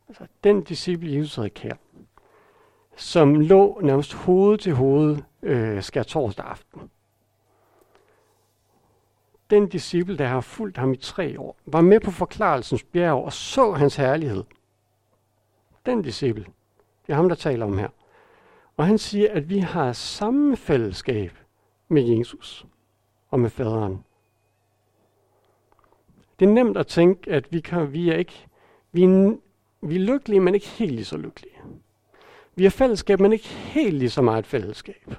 altså 0.07 0.25
den 0.43 0.63
disciple 0.63 1.13
Jesus 1.13 1.35
havde 1.35 1.49
kær, 1.49 1.75
som 2.95 3.35
lå 3.35 3.79
nærmest 3.83 4.13
hoved 4.13 4.57
til 4.57 4.73
hoved 4.73 5.17
øh, 5.43 5.83
skær 5.83 6.03
torsdag 6.03 6.45
aften 6.45 6.89
den 9.53 9.67
disciple, 9.67 10.17
der 10.17 10.27
har 10.27 10.41
fulgt 10.41 10.77
ham 10.77 10.93
i 10.93 10.97
tre 10.97 11.39
år, 11.39 11.57
var 11.65 11.81
med 11.81 11.99
på 11.99 12.11
forklarelsens 12.11 12.83
bjerg 12.83 13.23
og 13.23 13.33
så 13.33 13.71
hans 13.71 13.95
herlighed. 13.95 14.43
Den 15.85 16.01
disciple, 16.01 16.45
det 17.07 17.13
er 17.13 17.15
ham, 17.15 17.29
der 17.29 17.35
taler 17.35 17.65
om 17.65 17.77
her. 17.77 17.89
Og 18.77 18.85
han 18.85 18.97
siger, 18.97 19.27
at 19.31 19.49
vi 19.49 19.59
har 19.59 19.93
samme 19.93 20.57
fællesskab 20.57 21.31
med 21.87 22.01
Jesus 22.01 22.65
og 23.29 23.39
med 23.39 23.49
faderen. 23.49 24.03
Det 26.39 26.47
er 26.47 26.53
nemt 26.53 26.77
at 26.77 26.87
tænke, 26.87 27.31
at 27.31 27.51
vi, 27.51 27.59
kan, 27.59 27.93
vi 27.93 28.09
er 28.09 28.15
ikke 28.15 28.47
vi 28.93 29.03
er, 29.03 29.37
vi 29.81 29.95
er 29.95 29.99
lykkelige, 29.99 30.39
men 30.39 30.55
ikke 30.55 30.67
helt 30.67 30.91
lige 30.91 31.05
så 31.05 31.17
lykkelige. 31.17 31.61
Vi 32.55 32.63
har 32.63 32.69
fællesskab, 32.69 33.19
men 33.19 33.33
ikke 33.33 33.47
helt 33.47 33.97
lige 33.97 34.09
så 34.09 34.21
meget 34.21 34.45
fællesskab 34.45 35.13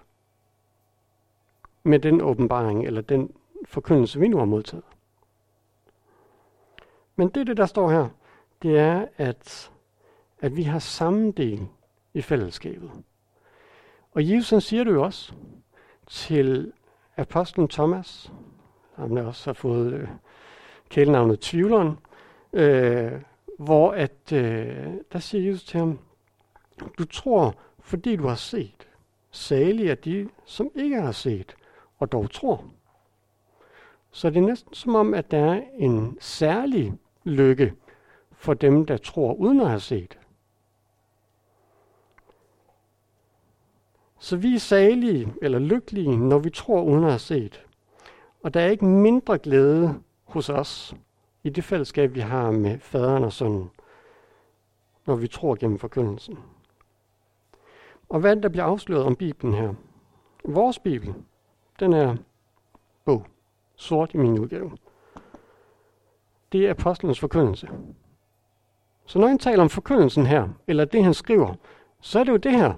med 1.82 1.98
den 1.98 2.20
åbenbaring, 2.20 2.86
eller 2.86 3.00
den 3.00 3.32
forkyndelse, 3.64 4.20
vi 4.20 4.28
nu 4.28 4.38
har 4.38 4.44
modtaget. 4.44 4.84
Men 7.16 7.28
det, 7.28 7.46
det 7.46 7.56
der 7.56 7.66
står 7.66 7.90
her, 7.90 8.08
det 8.62 8.78
er, 8.78 9.06
at, 9.16 9.72
at 10.44 10.56
vi 10.56 10.62
har 10.62 10.78
samme 10.78 11.32
del 11.32 11.66
i 12.14 12.22
fællesskabet. 12.22 12.90
Og 14.12 14.30
Jesus 14.30 14.50
han 14.50 14.60
siger 14.60 14.84
det 14.84 14.90
jo 14.90 15.02
også 15.02 15.32
til 16.06 16.72
apostlen 17.16 17.68
Thomas, 17.68 18.32
han 18.96 19.16
der 19.16 19.26
også 19.26 19.50
har 19.50 19.52
fået 19.52 19.92
øh, 19.92 20.08
kælenavnet 20.88 21.40
Tvivleren, 21.40 21.98
øh, 22.52 23.12
hvor 23.58 23.92
at, 23.92 24.32
øh, 24.32 24.94
der 25.12 25.18
siger 25.18 25.44
Jesus 25.44 25.64
til 25.64 25.80
ham, 25.80 25.98
du 26.98 27.04
tror, 27.04 27.54
fordi 27.80 28.16
du 28.16 28.26
har 28.26 28.34
set. 28.34 28.88
Salige 29.30 29.90
er 29.90 29.94
de, 29.94 30.28
som 30.44 30.70
ikke 30.74 31.00
har 31.00 31.12
set, 31.12 31.56
og 31.98 32.12
dog 32.12 32.30
tror. 32.30 32.64
Så 34.10 34.30
det 34.30 34.36
er 34.36 34.46
næsten 34.46 34.74
som 34.74 34.94
om, 34.94 35.14
at 35.14 35.30
der 35.30 35.54
er 35.54 35.62
en 35.78 36.16
særlig 36.20 36.92
lykke 37.24 37.72
for 38.32 38.54
dem, 38.54 38.86
der 38.86 38.96
tror 38.96 39.34
uden 39.34 39.60
at 39.60 39.68
have 39.68 39.80
set. 39.80 40.18
Så 44.24 44.36
vi 44.36 44.54
er 44.54 44.58
salige 44.58 45.34
eller 45.42 45.58
lykkelige, 45.58 46.16
når 46.16 46.38
vi 46.38 46.50
tror 46.50 46.82
uden 46.82 47.04
at 47.04 47.10
have 47.10 47.18
set. 47.18 47.66
Og 48.42 48.54
der 48.54 48.60
er 48.60 48.66
ikke 48.66 48.84
mindre 48.84 49.38
glæde 49.38 50.00
hos 50.24 50.48
os 50.48 50.94
i 51.42 51.50
det 51.50 51.64
fællesskab, 51.64 52.14
vi 52.14 52.20
har 52.20 52.50
med 52.50 52.78
faderen 52.78 53.24
og 53.24 53.32
sønnen, 53.32 53.70
når 55.06 55.14
vi 55.14 55.28
tror 55.28 55.54
gennem 55.54 55.78
forkyndelsen. 55.78 56.38
Og 58.08 58.20
hvad 58.20 58.36
der 58.36 58.48
bliver 58.48 58.64
afsløret 58.64 59.04
om 59.04 59.16
Bibelen 59.16 59.54
her? 59.54 59.74
Vores 60.44 60.78
Bibel, 60.78 61.14
den 61.80 61.92
er 61.92 62.16
bog 63.04 63.26
sort 63.76 64.14
i 64.14 64.16
min 64.16 64.38
udgave. 64.38 64.72
Det 66.52 66.66
er 66.66 66.70
apostlenes 66.70 67.20
forkyndelse. 67.20 67.68
Så 69.06 69.18
når 69.18 69.26
han 69.26 69.38
taler 69.38 69.62
om 69.62 69.70
forkyndelsen 69.70 70.26
her, 70.26 70.48
eller 70.66 70.84
det 70.84 71.04
han 71.04 71.14
skriver, 71.14 71.54
så 72.00 72.20
er 72.20 72.24
det 72.24 72.32
jo 72.32 72.36
det 72.36 72.52
her, 72.52 72.74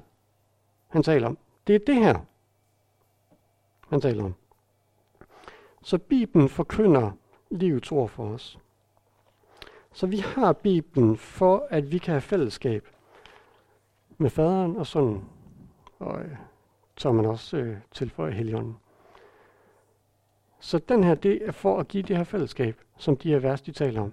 han 0.89 1.03
taler 1.03 1.27
om. 1.27 1.39
Det 1.67 1.75
er 1.75 1.79
det 1.87 1.95
her, 1.95 2.19
han 3.89 4.01
taler 4.01 4.25
om. 4.25 4.35
Så 5.83 5.99
Bibelen 5.99 6.49
forkynder 6.49 7.11
livets 7.51 7.93
ord 7.93 8.09
for 8.09 8.29
os. 8.29 8.59
Så 9.93 10.07
vi 10.07 10.17
har 10.17 10.53
Bibelen 10.53 11.17
for, 11.17 11.67
at 11.71 11.93
vi 11.93 11.99
kan 11.99 12.13
have 12.13 12.21
fællesskab 12.21 12.89
med 14.19 14.31
faderen 14.31 14.77
og 14.77 14.87
sønnen. 14.87 15.29
Og 15.99 16.21
øh, 16.21 16.37
så 16.97 17.13
man 17.13 17.27
også 17.27 17.57
øh, 17.57 17.77
tilføjer 17.93 18.33
heligånden. 18.33 18.77
Så 20.61 20.79
den 20.79 21.05
her, 21.05 21.15
det 21.15 21.49
er 21.49 21.53
for 21.53 21.81
at 21.81 21.89
give 21.89 22.03
det 22.03 22.17
her 22.17 22.25
fællesskab, 22.25 22.81
som 22.97 23.17
de 23.17 23.29
her 23.29 23.39
vers, 23.39 23.63
de 23.63 23.73
taler 23.73 24.01
om. 24.01 24.13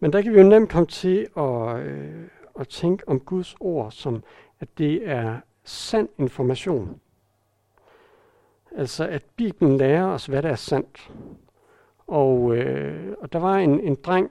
Men 0.00 0.12
der 0.12 0.22
kan 0.22 0.32
vi 0.32 0.40
jo 0.40 0.48
nemt 0.48 0.70
komme 0.70 0.86
til 0.86 1.28
at, 1.36 1.76
øh, 1.76 2.28
at 2.58 2.68
tænke 2.68 3.08
om 3.08 3.20
Guds 3.20 3.56
ord 3.60 3.90
som, 3.90 4.22
at 4.60 4.78
det 4.78 5.08
er 5.08 5.40
sand 5.64 6.08
information. 6.18 7.00
Altså 8.76 9.08
at 9.08 9.24
Bibelen 9.36 9.76
lærer 9.76 10.06
os, 10.06 10.26
hvad 10.26 10.42
der 10.42 10.48
er 10.48 10.54
sandt. 10.54 11.10
Og, 12.06 12.56
øh, 12.56 13.16
og 13.20 13.32
der 13.32 13.38
var 13.38 13.56
en, 13.56 13.80
en 13.80 13.94
dreng, 13.94 14.30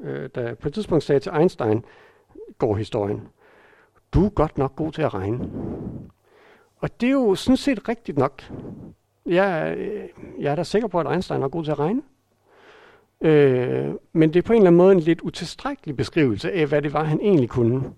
øh, 0.00 0.30
der 0.34 0.54
på 0.54 0.68
et 0.68 0.74
tidspunkt 0.74 1.04
sagde 1.04 1.20
til 1.20 1.32
Einstein, 1.38 1.84
går 2.58 2.76
historien, 2.76 3.28
du 4.14 4.26
er 4.26 4.30
godt 4.30 4.58
nok 4.58 4.76
god 4.76 4.92
til 4.92 5.02
at 5.02 5.14
regne. 5.14 5.50
Og 6.76 7.00
det 7.00 7.06
er 7.06 7.12
jo 7.12 7.34
sådan 7.34 7.56
set 7.56 7.88
rigtigt 7.88 8.18
nok. 8.18 8.42
Jeg, 9.26 9.74
øh, 9.76 10.08
jeg 10.38 10.52
er 10.52 10.54
da 10.54 10.62
sikker 10.62 10.88
på, 10.88 11.00
at 11.00 11.12
Einstein 11.12 11.42
er 11.42 11.48
god 11.48 11.64
til 11.64 11.70
at 11.70 11.78
regne. 11.78 12.02
Øh, 13.20 13.94
men 14.12 14.32
det 14.32 14.38
er 14.38 14.42
på 14.42 14.52
en 14.52 14.56
eller 14.56 14.66
anden 14.66 14.76
måde 14.76 14.92
en 14.92 15.00
lidt 15.00 15.20
utilstrækkelig 15.20 15.96
beskrivelse 15.96 16.52
af, 16.52 16.66
hvad 16.66 16.82
det 16.82 16.92
var, 16.92 17.04
han 17.04 17.20
egentlig 17.20 17.48
kunne. 17.48 17.92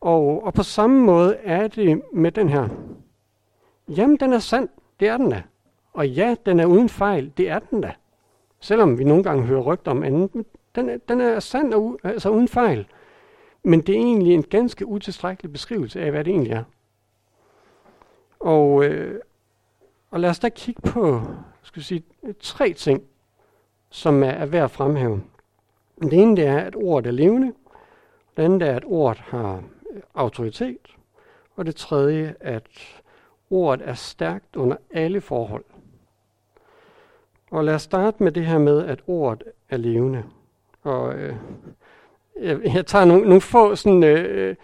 Og, 0.00 0.44
og 0.44 0.54
på 0.54 0.62
samme 0.62 1.04
måde 1.04 1.34
er 1.34 1.68
det 1.68 2.02
med 2.12 2.32
den 2.32 2.48
her. 2.48 2.68
Jamen, 3.88 4.16
den 4.16 4.32
er 4.32 4.38
sand. 4.38 4.68
Det 5.00 5.08
er 5.08 5.16
den 5.16 5.30
da. 5.30 5.42
Og 5.92 6.08
ja, 6.08 6.34
den 6.46 6.60
er 6.60 6.66
uden 6.66 6.88
fejl. 6.88 7.32
Det 7.36 7.50
er 7.50 7.58
den 7.58 7.80
da. 7.80 7.92
Selvom 8.60 8.98
vi 8.98 9.04
nogle 9.04 9.22
gange 9.22 9.42
hører 9.42 9.60
rygter 9.60 9.90
om 9.90 10.02
anden. 10.02 10.30
Men 10.32 10.44
den, 10.74 10.88
er, 10.88 10.96
den 11.08 11.20
er 11.20 11.40
sand 11.40 11.74
og 11.74 12.00
altså 12.04 12.30
uden 12.30 12.48
fejl. 12.48 12.86
Men 13.62 13.80
det 13.80 13.94
er 13.94 13.98
egentlig 13.98 14.34
en 14.34 14.42
ganske 14.42 14.86
utilstrækkelig 14.86 15.52
beskrivelse 15.52 16.00
af, 16.00 16.10
hvad 16.10 16.24
det 16.24 16.30
egentlig 16.30 16.52
er. 16.52 16.64
Og, 18.40 18.84
øh, 18.84 19.20
og 20.10 20.20
lad 20.20 20.30
os 20.30 20.38
da 20.38 20.48
kigge 20.48 20.82
på 20.82 21.22
skal 21.62 21.82
sige, 21.82 22.02
tre 22.40 22.72
ting, 22.72 23.02
som 23.90 24.22
er, 24.22 24.46
værd 24.46 24.64
at 24.64 24.70
fremhæve. 24.70 25.22
Det 26.02 26.12
ene 26.12 26.36
det 26.36 26.46
er, 26.46 26.58
at 26.58 26.76
ordet 26.76 27.06
er 27.06 27.12
levende. 27.12 27.52
Det 28.36 28.42
andet 28.42 28.68
er, 28.68 28.76
at 28.76 28.84
ordet 28.86 29.18
har 29.18 29.62
øh, 29.90 30.00
autoritet. 30.14 30.96
Og 31.56 31.66
det 31.66 31.76
tredje, 31.76 32.34
at 32.40 32.68
ordet 33.50 33.88
er 33.88 33.94
stærkt 33.94 34.56
under 34.56 34.76
alle 34.90 35.20
forhold. 35.20 35.64
Og 37.50 37.64
lad 37.64 37.74
os 37.74 37.82
starte 37.82 38.22
med 38.22 38.32
det 38.32 38.46
her 38.46 38.58
med, 38.58 38.86
at 38.86 39.00
ordet 39.06 39.42
er 39.68 39.76
levende. 39.76 40.24
Og 40.82 41.14
øh, 41.14 41.36
jeg, 42.40 42.60
jeg 42.74 42.86
tager 42.86 43.04
nogle, 43.04 43.24
nogle 43.24 43.40
få 43.40 43.74
sådan, 43.74 44.04
øh, 44.04 44.56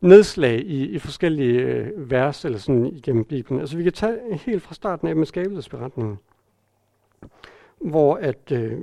nedslag 0.00 0.58
i, 0.58 0.86
i 0.86 0.98
forskellige 0.98 1.60
øh, 1.60 2.10
vers 2.10 2.44
eller 2.44 2.58
sådan 2.58 2.86
igennem 2.86 3.24
Bibelen. 3.24 3.60
Altså 3.60 3.76
vi 3.76 3.82
kan 3.82 3.92
tage 3.92 4.18
helt 4.36 4.62
fra 4.62 4.74
starten 4.74 5.08
af 5.08 5.16
med 5.16 5.26
skabelsesberetningen, 5.26 6.18
hvor 7.90 8.14
at, 8.14 8.52
øh, 8.52 8.80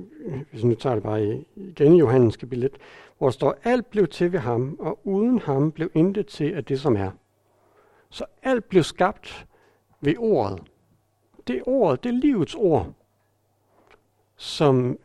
hvis 0.52 0.64
nu 0.64 0.76
tager 0.76 0.96
det 0.96 1.04
bare 1.04 1.44
igen 1.56 1.94
i 1.94 2.00
Johannes 2.00 2.38
kapitel 2.38 2.64
1, 2.64 2.78
hvor 3.18 3.28
der 3.28 3.32
står, 3.32 3.56
alt 3.64 3.90
blev 3.90 4.08
til 4.08 4.32
ved 4.32 4.40
ham, 4.40 4.78
og 4.80 5.00
uden 5.04 5.40
ham 5.40 5.72
blev 5.72 5.92
intet 5.94 6.28
til 6.28 6.54
af 6.54 6.66
det, 6.66 6.80
som 6.80 6.96
er. 6.96 7.12
Så 8.10 8.26
alt 8.44 8.70
blev 8.70 8.84
skabt 8.84 9.46
ved 10.02 10.16
ordet. 10.18 10.64
Det 11.48 11.58
er 11.58 11.62
ordet, 11.66 12.04
det 12.04 12.10
er 12.10 12.14
livets 12.14 12.56
ord, 12.56 12.94
som 14.36 14.98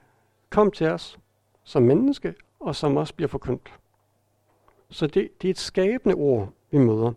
kom 0.50 0.71
til 0.71 0.87
os 0.87 1.19
som 1.64 1.83
menneske, 1.83 2.35
og 2.61 2.76
som 2.76 2.97
også 2.97 3.14
bliver 3.14 3.28
forkyndt. 3.28 3.73
Så 4.90 5.07
det, 5.07 5.43
det 5.43 5.49
er 5.49 5.50
et 5.50 5.59
skabende 5.59 6.14
ord, 6.14 6.49
vi 6.71 6.78
møder. 6.78 7.12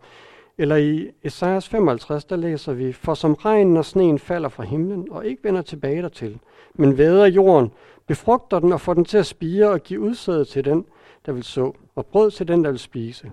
Eller 0.62 0.76
i 0.76 1.12
Esajas 1.24 1.70
55, 1.70 2.26
der 2.26 2.36
læser 2.36 2.74
vi, 2.74 2.94
For 2.94 3.14
som 3.14 3.34
regnen 3.34 3.78
og 3.78 3.86
sneen 3.86 4.20
falder 4.20 4.50
fra 4.50 4.64
himlen 4.64 5.08
og 5.12 5.26
ikke 5.26 5.44
vender 5.44 5.62
tilbage 5.62 6.02
dertil, 6.02 6.40
men 6.74 6.98
væder 6.98 7.26
jorden, 7.26 7.72
befrugter 8.08 8.60
den 8.60 8.74
og 8.74 8.82
får 8.82 8.94
den 8.94 9.06
til 9.06 9.18
at 9.18 9.26
spire 9.26 9.70
og 9.70 9.80
give 9.84 10.00
udsæde 10.00 10.46
til 10.46 10.66
den, 10.66 10.86
der 11.26 11.32
vil 11.32 11.44
så, 11.44 11.72
og 11.96 12.06
brød 12.06 12.32
til 12.32 12.48
den, 12.48 12.64
der 12.64 12.70
vil 12.70 12.80
spise. 12.80 13.32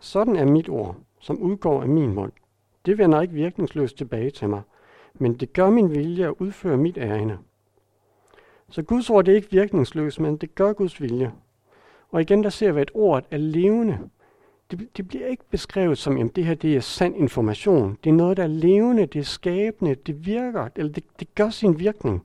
Sådan 0.00 0.36
er 0.36 0.44
mit 0.44 0.68
ord, 0.68 0.96
som 1.20 1.42
udgår 1.42 1.82
af 1.82 1.88
min 1.88 2.14
mund. 2.14 2.32
Det 2.86 2.98
vender 2.98 3.20
ikke 3.20 3.34
virkningsløst 3.34 3.96
tilbage 3.96 4.30
til 4.30 4.48
mig, 4.48 4.62
men 5.14 5.34
det 5.34 5.52
gør 5.52 5.70
min 5.70 5.90
vilje 5.90 6.26
at 6.26 6.34
udføre 6.38 6.76
mit 6.76 6.98
ærende. 6.98 7.38
Så 8.70 8.82
Guds 8.82 9.10
ord 9.10 9.24
det 9.24 9.32
er 9.32 9.36
ikke 9.36 9.50
virkningsløst, 9.50 10.20
men 10.20 10.36
det 10.36 10.54
gør 10.54 10.72
Guds 10.72 11.00
vilje. 11.00 11.32
Og 12.10 12.20
igen 12.20 12.44
der 12.44 12.50
ser 12.50 12.72
vi, 12.72 12.80
at 12.80 12.90
ordet 12.94 13.24
er 13.30 13.38
levende. 13.38 13.98
Det, 14.70 14.96
det 14.96 15.08
bliver 15.08 15.26
ikke 15.26 15.44
beskrevet 15.50 15.98
som, 15.98 16.16
at 16.16 16.36
det 16.36 16.44
her 16.44 16.54
det 16.54 16.76
er 16.76 16.80
sand 16.80 17.16
information. 17.16 17.98
Det 18.04 18.10
er 18.10 18.14
noget, 18.14 18.36
der 18.36 18.42
er 18.42 18.46
levende, 18.46 19.06
det 19.06 19.18
er 19.18 19.24
skabende, 19.24 19.94
det 19.94 20.26
virker, 20.26 20.68
eller 20.76 20.92
det, 20.92 21.04
det 21.20 21.34
gør 21.34 21.50
sin 21.50 21.78
virkning. 21.78 22.24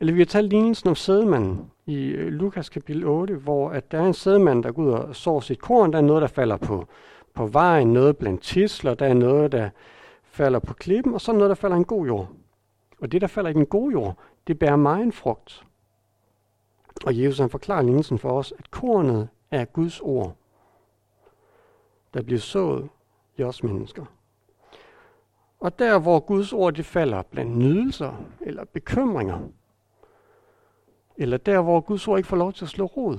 Eller 0.00 0.12
vi 0.12 0.20
har 0.20 0.26
talt 0.26 0.50
lignelsen 0.50 0.88
om 0.88 0.94
sædemanden 0.94 1.70
i 1.86 2.04
øh, 2.04 2.28
Lukas 2.28 2.68
kapitel 2.68 3.04
8, 3.04 3.34
hvor 3.34 3.70
at 3.70 3.92
der 3.92 3.98
er 3.98 4.06
en 4.06 4.14
sædemand, 4.14 4.62
der 4.62 4.72
går 4.72 4.82
ud 4.82 4.90
og 4.90 5.16
sår 5.16 5.40
sit 5.40 5.58
korn. 5.58 5.92
Der 5.92 5.98
er 5.98 6.02
noget, 6.02 6.22
der 6.22 6.28
falder 6.28 6.56
på, 6.56 6.86
på 7.34 7.46
vejen, 7.46 7.92
noget 7.92 8.16
blandt 8.16 8.42
tisler, 8.42 8.94
der 8.94 9.06
er 9.06 9.14
noget, 9.14 9.52
der 9.52 9.70
falder 10.22 10.58
på 10.58 10.74
klippen, 10.74 11.14
og 11.14 11.20
så 11.20 11.32
noget, 11.32 11.48
der 11.48 11.54
falder 11.54 11.76
i 11.76 11.78
en 11.78 11.84
god 11.84 12.06
jord. 12.06 12.28
Og 13.00 13.12
det, 13.12 13.20
der 13.20 13.26
falder 13.26 13.50
i 13.50 13.52
den 13.52 13.66
gode 13.66 13.92
jord, 13.92 14.18
det 14.46 14.58
bærer 14.58 14.76
mig 14.76 15.02
en 15.02 15.12
frugt. 15.12 15.64
Og 17.06 17.18
Jesus 17.18 17.38
han 17.38 17.50
forklarer 17.50 17.82
lignelsen 17.82 18.18
for 18.18 18.30
os, 18.30 18.54
at 18.58 18.70
kornet 18.70 19.28
er 19.50 19.64
Guds 19.64 20.00
ord, 20.00 20.36
der 22.18 22.24
bliver 22.24 22.40
sået 22.40 22.88
i 23.36 23.42
os 23.42 23.62
mennesker. 23.62 24.04
Og 25.60 25.78
der, 25.78 25.98
hvor 25.98 26.20
Guds 26.20 26.52
ord 26.52 26.74
det 26.74 26.86
falder 26.86 27.22
blandt 27.22 27.56
nydelser 27.56 28.24
eller 28.40 28.64
bekymringer, 28.64 29.40
eller 31.16 31.36
der, 31.36 31.60
hvor 31.60 31.80
Guds 31.80 32.08
ord 32.08 32.18
ikke 32.18 32.28
får 32.28 32.36
lov 32.36 32.52
til 32.52 32.64
at 32.64 32.68
slå 32.68 32.84
rod, 32.84 33.18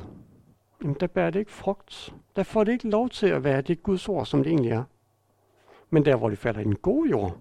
jamen 0.82 0.96
der 1.00 1.08
bærer 1.08 1.30
det 1.30 1.40
ikke 1.40 1.52
frugt. 1.52 2.16
Der 2.36 2.44
får 2.44 2.64
det 2.64 2.72
ikke 2.72 2.90
lov 2.90 3.10
til 3.10 3.28
at 3.28 3.44
være 3.44 3.62
det 3.62 3.84
Guds 3.84 4.10
ord, 4.10 4.26
som 4.26 4.44
det 4.44 4.50
egentlig 4.50 4.72
er. 4.72 4.84
Men 5.90 6.06
der, 6.06 6.16
hvor 6.16 6.30
det 6.30 6.38
falder 6.38 6.62
i 6.62 6.64
den 6.64 6.76
gode 6.76 7.10
jord, 7.10 7.38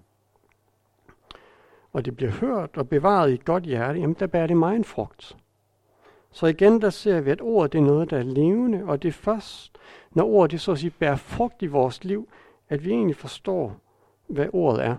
og 1.93 2.05
det 2.05 2.15
bliver 2.15 2.31
hørt 2.31 2.77
og 2.77 2.89
bevaret 2.89 3.31
i 3.31 3.33
et 3.33 3.45
godt 3.45 3.63
hjerte, 3.63 3.99
jamen 3.99 4.15
der 4.19 4.27
bærer 4.27 4.47
det 4.47 4.57
meget 4.57 4.75
en 4.75 4.83
frugt. 4.83 5.37
Så 6.31 6.47
igen, 6.47 6.81
der 6.81 6.89
ser 6.89 7.21
vi, 7.21 7.31
at 7.31 7.41
ordet 7.41 7.73
det 7.73 7.79
er 7.79 7.83
noget, 7.83 8.09
der 8.09 8.17
er 8.17 8.23
levende, 8.23 8.83
og 8.83 9.01
det 9.01 9.07
er 9.07 9.13
først, 9.13 9.77
når 10.11 10.23
ordet 10.23 10.51
det 10.51 10.61
så 10.61 10.71
at 10.71 10.79
sige 10.79 10.89
bærer 10.89 11.15
frugt 11.15 11.61
i 11.61 11.67
vores 11.67 12.03
liv, 12.03 12.29
at 12.69 12.85
vi 12.85 12.91
egentlig 12.91 13.15
forstår, 13.15 13.75
hvad 14.27 14.47
ordet 14.53 14.85
er. 14.85 14.95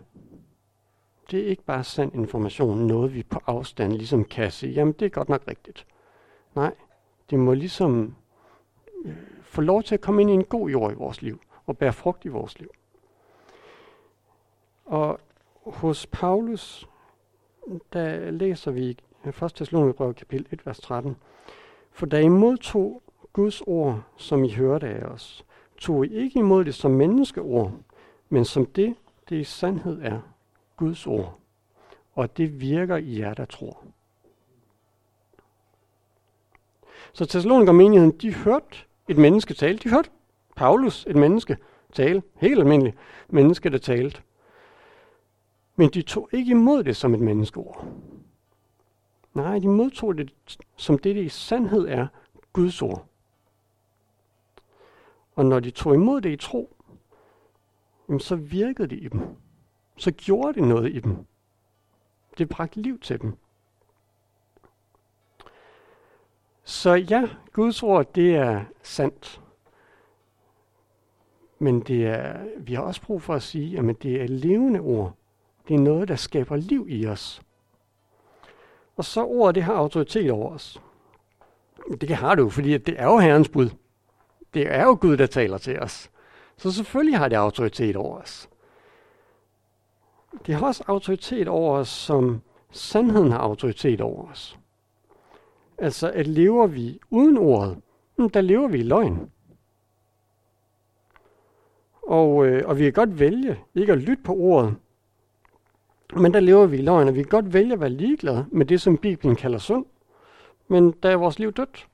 Det 1.31 1.41
er 1.41 1.47
ikke 1.47 1.65
bare 1.65 1.85
sand 1.85 2.15
information, 2.15 2.87
noget 2.87 3.15
vi 3.15 3.23
på 3.23 3.41
afstand 3.47 3.93
ligesom 3.93 4.25
kan 4.25 4.51
sige, 4.51 4.73
jamen 4.73 4.93
det 4.93 5.07
er 5.07 5.11
godt 5.11 5.29
nok 5.29 5.43
rigtigt. 5.49 5.87
Nej, 6.55 6.75
det 7.31 7.39
må 7.39 7.55
ligesom 7.55 8.15
øh, 9.05 9.17
få 9.43 9.61
lov 9.61 9.83
til 9.83 9.95
at 9.95 10.01
komme 10.01 10.23
ind 10.23 10.31
i 10.31 10.35
en 10.35 10.45
god 10.45 10.71
jord 10.71 10.93
i 10.93 10.95
vores 10.95 11.23
liv, 11.23 11.41
og 11.67 11.79
bære 11.79 11.93
frugt 11.93 12.25
i 12.25 12.29
vores 12.29 12.59
liv. 12.59 12.71
Og 14.85 15.21
hos 15.65 16.07
Paulus, 16.07 16.89
der 17.93 18.31
læser 18.31 18.71
vi 18.71 18.99
1. 19.25 19.55
Thessalonikerbrev 19.55 20.15
kapitel 20.15 20.47
1, 20.51 20.67
vers 20.67 20.81
13. 20.81 21.17
For 21.93 22.07
da 22.07 22.21
I 22.21 22.29
modtog 22.29 23.03
Guds 23.33 23.63
ord, 23.67 24.03
som 24.17 24.45
I 24.45 24.53
hørte 24.53 24.89
af 24.89 25.05
os, 25.05 25.45
tog 25.79 26.07
I 26.07 26.15
ikke 26.15 26.39
imod 26.39 26.65
det 26.65 26.75
som 26.75 26.91
menneskeord, 26.91 27.73
men 28.29 28.45
som 28.45 28.67
det, 28.67 28.95
det 29.29 29.37
i 29.37 29.45
sandhed 29.45 30.03
er, 30.03 30.21
Guds 30.77 31.07
ord. 31.07 31.39
Og 32.15 32.37
det 32.37 32.61
virker 32.61 32.97
i 32.97 33.19
jer, 33.19 33.35
der 33.35 33.45
tror. 33.45 33.85
Så 37.13 37.27
Thessaloniker 37.27 37.73
menigheden, 37.73 38.13
de 38.13 38.35
hørte 38.35 38.77
et 39.09 39.19
menneske 39.19 39.55
tale. 39.55 39.79
De 39.79 39.91
hørte 39.91 40.11
Paulus, 40.57 41.07
et 41.09 41.17
menneske, 41.17 41.57
tale. 41.93 42.23
Helt 42.35 42.61
almindeligt 42.61 42.97
menneske, 43.29 43.71
der 43.71 43.79
talte. 43.79 44.23
Men 45.77 45.89
de 45.89 46.03
tog 46.03 46.29
ikke 46.33 46.51
imod 46.51 46.85
det 46.85 46.97
som 46.97 47.15
et 47.15 47.21
menneskeord. 47.21 47.87
Nej, 49.35 49.59
de 49.59 49.69
modtog 49.69 50.19
det 50.19 50.35
som 50.77 50.99
det, 50.99 51.17
det 51.17 51.25
i 51.25 51.29
sandhed 51.29 51.89
er, 51.89 52.07
Guds 52.53 52.83
ord. 52.83 53.07
Og 55.35 55.47
når 55.47 55.61
de 55.61 55.71
tog 55.71 55.95
imod 55.95 56.21
det 56.21 56.31
i 56.31 56.37
tro, 56.37 56.77
så 58.19 58.37
virkede 58.37 58.89
det 58.89 59.03
i 59.03 59.09
dem. 59.09 59.21
Så 59.97 60.11
gjorde 60.11 60.61
det 60.61 60.69
noget 60.69 60.95
i 60.95 61.01
dem. 61.01 61.17
Det 62.39 62.49
bragte 62.49 62.81
liv 62.81 62.99
til 62.99 63.21
dem. 63.21 63.37
Så 66.65 66.95
ja, 66.95 67.29
Guds 67.53 67.83
ord, 67.83 68.13
det 68.15 68.37
er 68.37 68.65
sandt. 68.83 69.43
Men 71.59 71.81
det 71.81 72.07
er, 72.07 72.47
vi 72.59 72.75
har 72.75 72.83
også 72.83 73.03
brug 73.03 73.23
for 73.23 73.35
at 73.35 73.43
sige, 73.43 73.79
at 73.79 74.03
det 74.03 74.23
er 74.23 74.27
levende 74.27 74.81
ord. 74.81 75.15
Det 75.69 75.75
er 75.75 75.81
noget, 75.81 76.09
der 76.09 76.17
skaber 76.17 76.57
liv 76.57 76.87
i 76.89 77.07
os. 77.07 77.43
Og 79.01 79.05
så 79.05 79.25
ordet, 79.25 79.55
det 79.55 79.63
har 79.63 79.75
autoritet 79.75 80.31
over 80.31 80.55
os. 80.55 80.81
Det 82.01 82.11
har 82.11 82.35
du, 82.35 82.51
fordi 82.51 82.79
det 82.79 83.01
er 83.01 83.05
jo 83.05 83.19
Herrens 83.19 83.49
bud. 83.49 83.71
Det 84.55 84.75
er 84.75 84.85
jo 84.85 84.99
Gud, 85.01 85.17
der 85.17 85.27
taler 85.27 85.59
til 85.59 85.81
os. 85.81 86.11
Så 86.57 86.73
selvfølgelig 86.73 87.19
har 87.19 87.29
det 87.29 87.37
autoritet 87.37 87.97
over 87.97 88.19
os. 88.19 88.49
Det 90.47 90.55
har 90.55 90.67
også 90.67 90.85
autoritet 90.87 91.49
over 91.49 91.79
os, 91.79 91.89
som 91.89 92.41
sandheden 92.71 93.33
har 93.33 93.39
autoritet 93.39 94.01
over 94.01 94.31
os. 94.31 94.59
Altså, 95.79 96.11
at 96.11 96.27
lever 96.27 96.67
vi 96.67 97.01
uden 97.11 97.39
ordet, 97.39 97.81
hmm, 98.17 98.31
der 98.31 98.41
lever 98.41 98.69
vi 98.69 98.79
i 98.79 98.83
løgn. 98.83 99.31
Og, 102.03 102.47
øh, 102.47 102.69
og 102.69 102.79
vi 102.79 102.85
kan 102.85 102.93
godt 102.93 103.21
vælge 103.21 103.59
ikke 103.75 103.93
at 103.93 103.99
lytte 103.99 104.23
på 104.23 104.35
ordet, 104.35 104.77
men 106.17 106.35
der 106.35 106.41
lever 106.41 106.67
vi 106.67 106.79
i 106.79 106.83
løgn, 106.83 107.09
og 107.09 107.15
vi 107.15 107.23
kan 107.23 107.31
godt 107.31 107.53
vælge 107.53 107.73
at 107.73 107.81
være 107.81 107.91
ligeglade 107.91 108.47
med 108.53 108.67
det, 108.67 108.81
som 108.81 108.99
Bibelen 108.99 109.37
kalder 109.37 109.59
synd. 109.59 109.85
Men 110.69 110.95
der 111.03 111.11
er 111.11 111.17
vores 111.17 111.39
liv 111.39 111.53
dødt. 111.53 111.89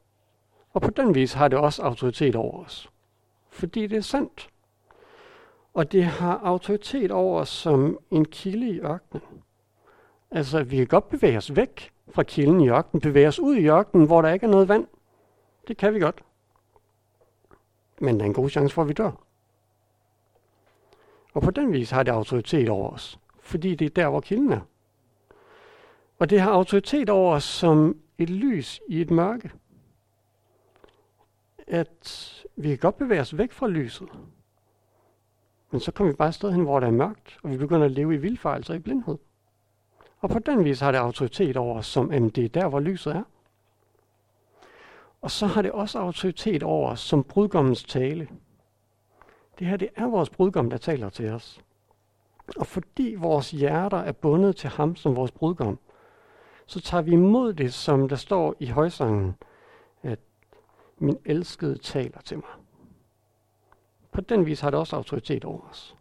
Og 0.70 0.82
på 0.82 0.90
den 0.90 1.14
vis 1.14 1.32
har 1.32 1.48
det 1.48 1.58
også 1.58 1.82
autoritet 1.82 2.36
over 2.36 2.64
os. 2.64 2.90
Fordi 3.50 3.86
det 3.86 3.96
er 3.96 4.02
sandt. 4.02 4.48
Og 5.74 5.92
det 5.92 6.04
har 6.04 6.40
autoritet 6.42 7.10
over 7.10 7.40
os 7.40 7.48
som 7.48 7.98
en 8.10 8.24
kilde 8.24 8.68
i 8.68 8.80
ørkenen. 8.80 9.22
Altså, 10.30 10.62
vi 10.62 10.76
kan 10.76 10.86
godt 10.86 11.08
bevæge 11.08 11.36
os 11.36 11.56
væk 11.56 11.92
fra 12.08 12.22
kilden 12.22 12.60
i 12.60 12.68
ørkenen, 12.68 13.00
bevæge 13.00 13.28
os 13.28 13.40
ud 13.40 13.56
i 13.56 13.68
ørkenen, 13.68 14.06
hvor 14.06 14.22
der 14.22 14.32
ikke 14.32 14.46
er 14.46 14.50
noget 14.50 14.68
vand. 14.68 14.86
Det 15.68 15.76
kan 15.76 15.94
vi 15.94 16.00
godt. 16.00 16.22
Men 18.00 18.16
der 18.16 18.22
er 18.22 18.26
en 18.26 18.34
god 18.34 18.50
chance 18.50 18.74
for, 18.74 18.82
at 18.82 18.88
vi 18.88 18.92
dør. 18.92 19.10
Og 21.34 21.42
på 21.42 21.50
den 21.50 21.72
vis 21.72 21.90
har 21.90 22.02
det 22.02 22.12
autoritet 22.12 22.68
over 22.68 22.90
os 22.90 23.18
fordi 23.46 23.74
det 23.74 23.84
er 23.84 23.90
der, 23.90 24.08
hvor 24.08 24.20
kilden 24.20 24.52
er. 24.52 24.60
Og 26.18 26.30
det 26.30 26.40
har 26.40 26.50
autoritet 26.50 27.10
over 27.10 27.34
os 27.34 27.44
som 27.44 27.96
et 28.18 28.30
lys 28.30 28.80
i 28.88 29.00
et 29.00 29.10
mørke. 29.10 29.50
At 31.66 32.32
vi 32.56 32.68
kan 32.68 32.78
godt 32.78 32.96
bevæge 32.96 33.20
os 33.20 33.38
væk 33.38 33.52
fra 33.52 33.68
lyset. 33.68 34.08
Men 35.70 35.80
så 35.80 35.92
kommer 35.92 36.12
vi 36.12 36.16
bare 36.16 36.28
et 36.28 36.34
sted 36.34 36.52
hen, 36.52 36.62
hvor 36.62 36.80
der 36.80 36.86
er 36.86 36.90
mørkt, 36.90 37.38
og 37.42 37.50
vi 37.50 37.56
begynder 37.56 37.84
at 37.84 37.92
leve 37.92 38.14
i 38.14 38.16
vildfarelser 38.16 38.74
i 38.74 38.78
blindhed. 38.78 39.18
Og 40.18 40.30
på 40.30 40.38
den 40.38 40.64
vis 40.64 40.80
har 40.80 40.92
det 40.92 40.98
autoritet 40.98 41.56
over 41.56 41.78
os, 41.78 41.86
som 41.86 42.10
at 42.10 42.36
det 42.36 42.44
er 42.44 42.48
der, 42.48 42.68
hvor 42.68 42.80
lyset 42.80 43.16
er. 43.16 43.22
Og 45.20 45.30
så 45.30 45.46
har 45.46 45.62
det 45.62 45.72
også 45.72 45.98
autoritet 45.98 46.62
over 46.62 46.90
os 46.90 47.00
som 47.00 47.24
brudgommens 47.24 47.84
tale. 47.84 48.28
Det 49.58 49.66
her, 49.66 49.76
det 49.76 49.88
er 49.96 50.06
vores 50.06 50.30
brudgom, 50.30 50.70
der 50.70 50.76
taler 50.76 51.08
til 51.08 51.30
os. 51.30 51.60
Og 52.56 52.66
fordi 52.66 53.14
vores 53.18 53.50
hjerter 53.50 53.98
er 53.98 54.12
bundet 54.12 54.56
til 54.56 54.70
ham 54.70 54.96
som 54.96 55.16
vores 55.16 55.30
brudgom, 55.30 55.78
så 56.66 56.80
tager 56.80 57.02
vi 57.02 57.12
imod 57.12 57.52
det, 57.52 57.74
som 57.74 58.08
der 58.08 58.16
står 58.16 58.54
i 58.60 58.66
højsangen, 58.66 59.36
at 60.02 60.18
min 60.98 61.18
elskede 61.24 61.78
taler 61.78 62.20
til 62.20 62.36
mig. 62.36 62.50
På 64.12 64.20
den 64.20 64.46
vis 64.46 64.60
har 64.60 64.70
det 64.70 64.80
også 64.80 64.96
autoritet 64.96 65.44
over 65.44 65.60
os. 65.70 65.96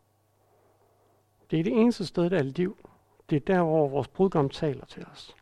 Det 1.51 1.59
er 1.59 1.63
det 1.63 1.73
eneste 1.73 2.05
sted, 2.05 2.29
der 2.29 2.37
er 2.37 2.43
liv. 2.43 2.77
Det 3.29 3.35
er 3.35 3.39
der, 3.39 3.63
hvor 3.63 3.87
vores 3.87 4.07
brudgom 4.07 4.49
taler 4.49 4.85
til 4.85 5.05
os. 5.11 5.35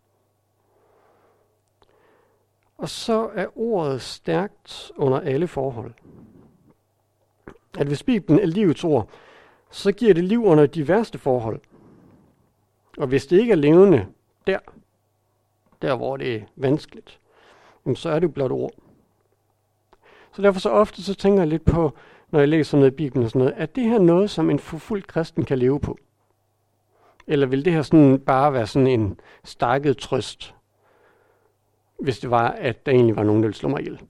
Og 2.77 2.89
så 2.89 3.29
er 3.33 3.57
ordet 3.57 4.01
stærkt 4.01 4.91
under 4.95 5.19
alle 5.19 5.47
forhold. 5.47 5.93
At 7.77 7.87
hvis 7.87 8.03
Bibelen 8.03 8.39
er 8.39 8.45
livets 8.45 8.83
ord, 8.83 9.09
så 9.73 9.91
giver 9.91 10.13
det 10.13 10.23
liv 10.23 10.45
under 10.45 10.65
de 10.65 10.87
værste 10.87 11.17
forhold. 11.17 11.59
Og 12.97 13.07
hvis 13.07 13.25
det 13.25 13.39
ikke 13.39 13.51
er 13.51 13.55
levende 13.55 14.07
der, 14.47 14.59
der 15.81 15.95
hvor 15.95 16.17
det 16.17 16.35
er 16.35 16.41
vanskeligt, 16.55 17.19
så 17.95 18.09
er 18.09 18.19
det 18.19 18.27
jo 18.27 18.31
blot 18.31 18.51
ord. 18.51 18.71
Så 20.31 20.41
derfor 20.41 20.59
så 20.59 20.69
ofte 20.69 21.03
så 21.03 21.13
tænker 21.13 21.39
jeg 21.39 21.47
lidt 21.47 21.65
på, 21.65 21.91
når 22.31 22.39
jeg 22.39 22.47
læser 22.47 22.77
noget 22.77 22.91
i 22.91 22.95
Bibelen 22.95 23.23
og 23.23 23.29
sådan 23.29 23.39
noget, 23.39 23.53
er 23.57 23.65
det 23.65 23.83
her 23.83 23.99
noget, 23.99 24.29
som 24.29 24.49
en 24.49 24.59
forfulgt 24.59 25.07
kristen 25.07 25.45
kan 25.45 25.59
leve 25.59 25.79
på? 25.79 25.97
Eller 27.27 27.47
vil 27.47 27.65
det 27.65 27.73
her 27.73 27.81
sådan 27.81 28.19
bare 28.19 28.53
være 28.53 28.67
sådan 28.67 28.87
en 28.87 29.19
stakket 29.43 29.97
trøst, 29.97 30.55
hvis 31.99 32.19
det 32.19 32.29
var, 32.29 32.49
at 32.49 32.85
der 32.85 32.91
egentlig 32.91 33.15
var 33.15 33.23
nogen, 33.23 33.43
der 33.43 33.47
ville 33.47 33.57
slå 33.57 33.69
mig 33.69 33.79
ihjel? 33.79 34.01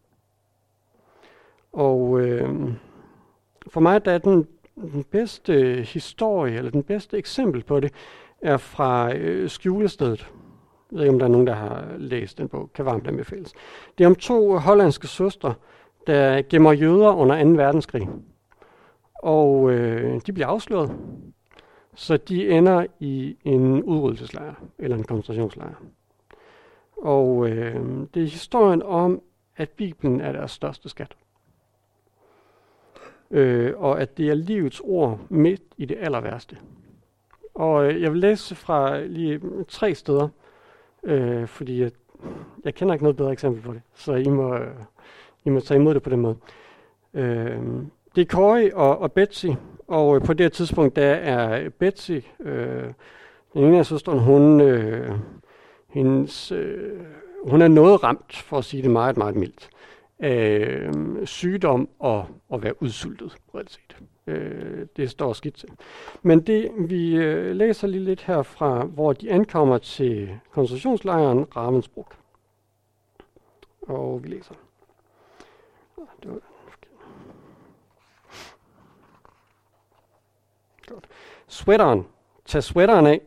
Og 1.74 2.22
øh, 2.22 2.74
for 3.68 3.80
mig 3.80 4.06
der 4.06 4.12
er 4.12 4.18
den, 4.18 4.48
den 4.76 5.04
bedste 5.04 5.82
historie, 5.82 6.58
eller 6.58 6.72
den 6.72 6.84
bedste 6.84 7.18
eksempel 7.18 7.64
på 7.64 7.80
det, 7.80 7.94
er 8.42 8.58
fra 8.58 9.16
øh, 9.16 9.50
Skjulestedet. 9.50 10.32
Jeg 10.92 10.98
ved 10.98 11.02
ikke, 11.02 11.14
om 11.14 11.20
der 11.20 11.26
er 11.26 11.32
nogen, 11.32 11.48
der 11.48 11.54
har 11.54 11.86
læst 11.98 12.38
den 12.38 12.48
bog. 12.48 12.70
Kan 12.74 12.86
varmt 12.86 13.08
anbefales. 13.08 13.54
Det 13.98 14.04
er 14.04 14.08
om 14.08 14.16
to 14.16 14.58
hollandske 14.58 15.08
søstre, 15.08 15.54
der 16.08 16.42
gemmer 16.50 16.72
jøder 16.72 17.14
under 17.14 17.44
2. 17.44 17.50
verdenskrig. 17.50 18.10
Og 19.14 19.72
øh, 19.72 20.22
de 20.28 20.34
bliver 20.34 20.48
afsløret. 20.48 20.96
Så 21.96 22.18
de 22.18 22.50
ender 22.50 22.86
i 23.00 23.38
en 23.44 23.84
udryddelseslejr, 23.84 24.54
eller 24.80 24.98
en 24.98 25.04
koncentrationslejr. 25.04 25.76
Og 26.98 27.50
øh, 27.50 27.76
det 28.14 28.24
er 28.24 28.28
historien 28.28 28.84
om, 28.84 29.22
at 29.58 29.70
Bibelen 29.70 30.22
er 30.22 30.32
deres 30.32 30.52
største 30.52 30.90
skat. 30.90 31.16
Øh, 33.34 33.74
og 33.78 34.02
at 34.02 34.18
det 34.18 34.30
er 34.30 34.34
livets 34.34 34.82
ord 34.84 35.20
midt 35.30 35.62
i 35.78 35.86
det 35.86 35.98
aller 36.00 36.22
værste. 36.22 36.58
Og 37.54 37.86
øh, 37.86 38.02
jeg 38.02 38.12
vil 38.12 38.20
læse 38.20 38.56
fra 38.56 39.00
lige 39.02 39.38
mm, 39.38 39.66
tre 39.68 39.96
steder, 39.96 40.28
øh, 41.04 41.48
fordi 41.48 41.82
jeg, 41.82 41.92
jeg 42.64 42.76
kender 42.76 42.94
ikke 42.94 43.04
noget 43.04 43.18
bedre 43.18 43.32
eksempel 43.32 43.62
på 43.62 43.74
det, 43.74 43.82
så 43.94 44.14
I 44.14 44.30
må, 44.30 44.56
øh, 44.56 44.74
I 45.46 45.50
må 45.50 45.60
tage 45.60 45.80
imod 45.80 45.94
det 45.94 46.04
på 46.04 46.10
den 46.10 46.20
måde. 46.20 46.36
Øh, 47.14 47.60
det 48.16 48.22
er 48.22 48.26
Corey 48.26 48.72
og, 48.72 49.00
og 49.00 49.12
Betsy, 49.12 49.48
og 49.88 50.16
øh, 50.16 50.22
på 50.22 50.34
det 50.34 50.44
her 50.44 50.50
tidspunkt, 50.50 50.96
der 50.96 51.06
er 51.14 51.70
Betsy, 51.70 52.20
øh, 52.40 52.84
den 53.54 53.64
ene 53.64 53.78
af 53.80 53.86
søsteren, 53.86 54.20
hun, 54.20 54.62
øh, 54.62 55.12
hendes, 55.90 56.52
øh, 56.52 57.00
hun 57.48 57.62
er 57.62 57.68
noget 57.68 58.04
ramt, 58.04 58.36
for 58.36 58.58
at 58.58 58.66
sige 58.66 58.84
det 58.84 58.92
meget, 58.92 59.18
meget 59.18 59.36
mildt, 59.36 59.70
øh, 60.24 60.94
sygdom 61.26 61.90
og 62.00 62.28
at 62.54 62.64
være 62.64 62.84
udsultet, 62.84 63.38
reelt 63.56 63.72
set. 63.72 63.98
Øh, 64.28 64.88
det 64.98 65.10
står 65.10 65.34
skidt 65.34 65.56
til. 65.56 65.70
Men 66.22 66.42
det, 66.42 66.72
vi 66.78 67.16
øh, 67.16 67.56
læser 67.56 67.88
lige 67.88 68.04
lidt 68.04 68.22
herfra, 68.22 68.86
hvor 68.86 69.14
de 69.14 69.32
ankommer 69.32 69.78
til 69.78 70.40
koncentrationslejren 70.52 71.44
Ravensbrück. 71.44 72.16
Og 73.82 74.24
vi 74.24 74.28
læser. 74.28 74.56
Det 76.24 76.32
var 76.32 76.40
Godt. 80.88 81.08
Sweateren. 81.48 82.06
Tag 82.46 82.64
sweateren 82.64 83.08
af, 83.08 83.22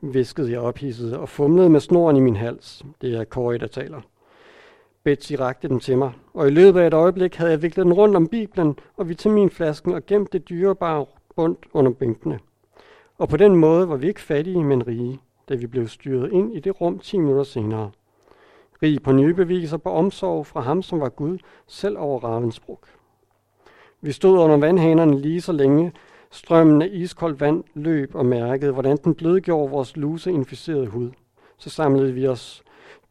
viskede 0.00 0.52
jeg 0.52 0.60
ophidset 0.60 1.16
og 1.16 1.28
fumlede 1.28 1.70
med 1.70 1.80
snoren 1.80 2.16
i 2.16 2.20
min 2.20 2.36
hals. 2.36 2.84
Det 3.00 3.14
er 3.14 3.24
Corey, 3.24 3.56
der 3.56 3.66
taler. 3.66 4.00
Betsy 5.08 5.32
rakte 5.32 5.68
den 5.68 5.80
til 5.80 5.98
mig, 5.98 6.12
og 6.34 6.48
i 6.48 6.50
løbet 6.50 6.80
af 6.80 6.86
et 6.86 6.94
øjeblik 6.94 7.34
havde 7.34 7.50
jeg 7.50 7.62
viklet 7.62 7.84
den 7.84 7.92
rundt 7.92 8.16
om 8.16 8.28
Bibelen 8.28 8.78
og 8.96 9.08
vitaminflasken 9.08 9.94
og 9.94 10.06
gemt 10.06 10.32
det 10.32 10.48
dyrebare 10.48 11.06
bundt 11.36 11.58
under 11.72 11.92
bænkene. 11.92 12.38
Og 13.18 13.28
på 13.28 13.36
den 13.36 13.56
måde 13.56 13.88
var 13.88 13.96
vi 13.96 14.08
ikke 14.08 14.20
fattige, 14.20 14.64
men 14.64 14.86
rige, 14.86 15.20
da 15.48 15.54
vi 15.54 15.66
blev 15.66 15.88
styret 15.88 16.32
ind 16.32 16.56
i 16.56 16.60
det 16.60 16.80
rum 16.80 16.98
10 16.98 17.18
minutter 17.18 17.42
senere. 17.42 17.90
Rig 18.82 19.02
på 19.02 19.12
nye 19.12 19.34
beviser 19.34 19.76
på 19.76 19.90
omsorg 19.90 20.46
fra 20.46 20.60
ham, 20.60 20.82
som 20.82 21.00
var 21.00 21.08
Gud, 21.08 21.38
selv 21.66 21.98
over 21.98 22.20
Ravensbrug. 22.20 22.80
Vi 24.00 24.12
stod 24.12 24.38
under 24.38 24.56
vandhanerne 24.56 25.20
lige 25.20 25.40
så 25.40 25.52
længe, 25.52 25.92
strømmen 26.30 26.82
af 26.82 26.88
iskoldt 26.92 27.40
vand 27.40 27.64
løb 27.74 28.14
og 28.14 28.26
mærkede, 28.26 28.72
hvordan 28.72 28.96
den 29.04 29.14
blødgjorde 29.14 29.70
vores 29.70 29.96
luseinficerede 29.96 30.86
hud. 30.86 31.10
Så 31.58 31.70
samlede 31.70 32.12
vi 32.12 32.26
os 32.26 32.62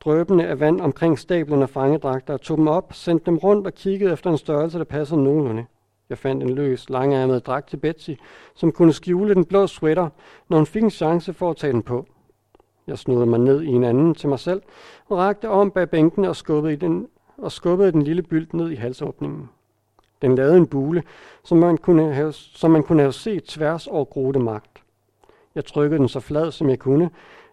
drøbende 0.07 0.47
af 0.47 0.59
vand 0.59 0.81
omkring 0.81 1.19
stablerne 1.19 1.63
af 1.63 1.69
fangedragter, 1.69 2.37
tog 2.37 2.57
dem 2.57 2.67
op, 2.67 2.93
sendte 2.93 3.25
dem 3.25 3.37
rundt 3.37 3.67
og 3.67 3.73
kiggede 3.73 4.13
efter 4.13 4.29
en 4.29 4.37
størrelse, 4.37 4.77
der 4.77 4.83
passede 4.83 5.23
nogenlunde. 5.23 5.65
Jeg 6.09 6.17
fandt 6.17 6.43
en 6.43 6.49
løs, 6.49 6.89
langærmet 6.89 7.45
dragt 7.45 7.69
til 7.69 7.77
Betsy, 7.77 8.11
som 8.55 8.71
kunne 8.71 8.93
skjule 8.93 9.35
den 9.35 9.45
blå 9.45 9.67
sweater, 9.67 10.09
når 10.49 10.57
hun 10.57 10.65
fik 10.65 10.83
en 10.83 10.89
chance 10.89 11.33
for 11.33 11.49
at 11.49 11.57
tage 11.57 11.73
den 11.73 11.81
på. 11.81 12.05
Jeg 12.87 12.97
snodede 12.97 13.25
mig 13.25 13.39
ned 13.39 13.61
i 13.61 13.67
en 13.67 13.83
anden 13.83 14.15
til 14.15 14.29
mig 14.29 14.39
selv 14.39 14.61
og 15.09 15.17
rakte 15.17 15.49
om 15.49 15.71
bag 15.71 15.89
bænken 15.89 16.25
og 16.25 16.35
skubbede, 16.35 16.73
i 16.73 16.75
den, 16.75 17.07
og 17.37 17.51
skubbede 17.51 17.91
den 17.91 18.01
lille 18.01 18.21
bylt 18.21 18.53
ned 18.53 18.71
i 18.71 18.75
halsåbningen. 18.75 19.49
Den 20.21 20.35
lavede 20.35 20.57
en 20.57 20.67
bule, 20.67 21.03
som 21.43 21.57
man 21.57 21.77
kunne 21.77 22.13
have, 22.13 22.33
som 22.33 22.71
man 22.71 22.83
kunne 22.83 23.01
have 23.01 23.13
set 23.13 23.43
tværs 23.43 23.87
over 23.87 24.05
grote 24.05 24.39
magt. 24.39 24.83
Jeg 25.55 25.65
trykkede 25.65 25.99
den 25.99 26.09
så 26.09 26.19
flad, 26.19 26.51
som 26.51 26.69
jeg 26.69 26.79
kunne, 26.79 27.09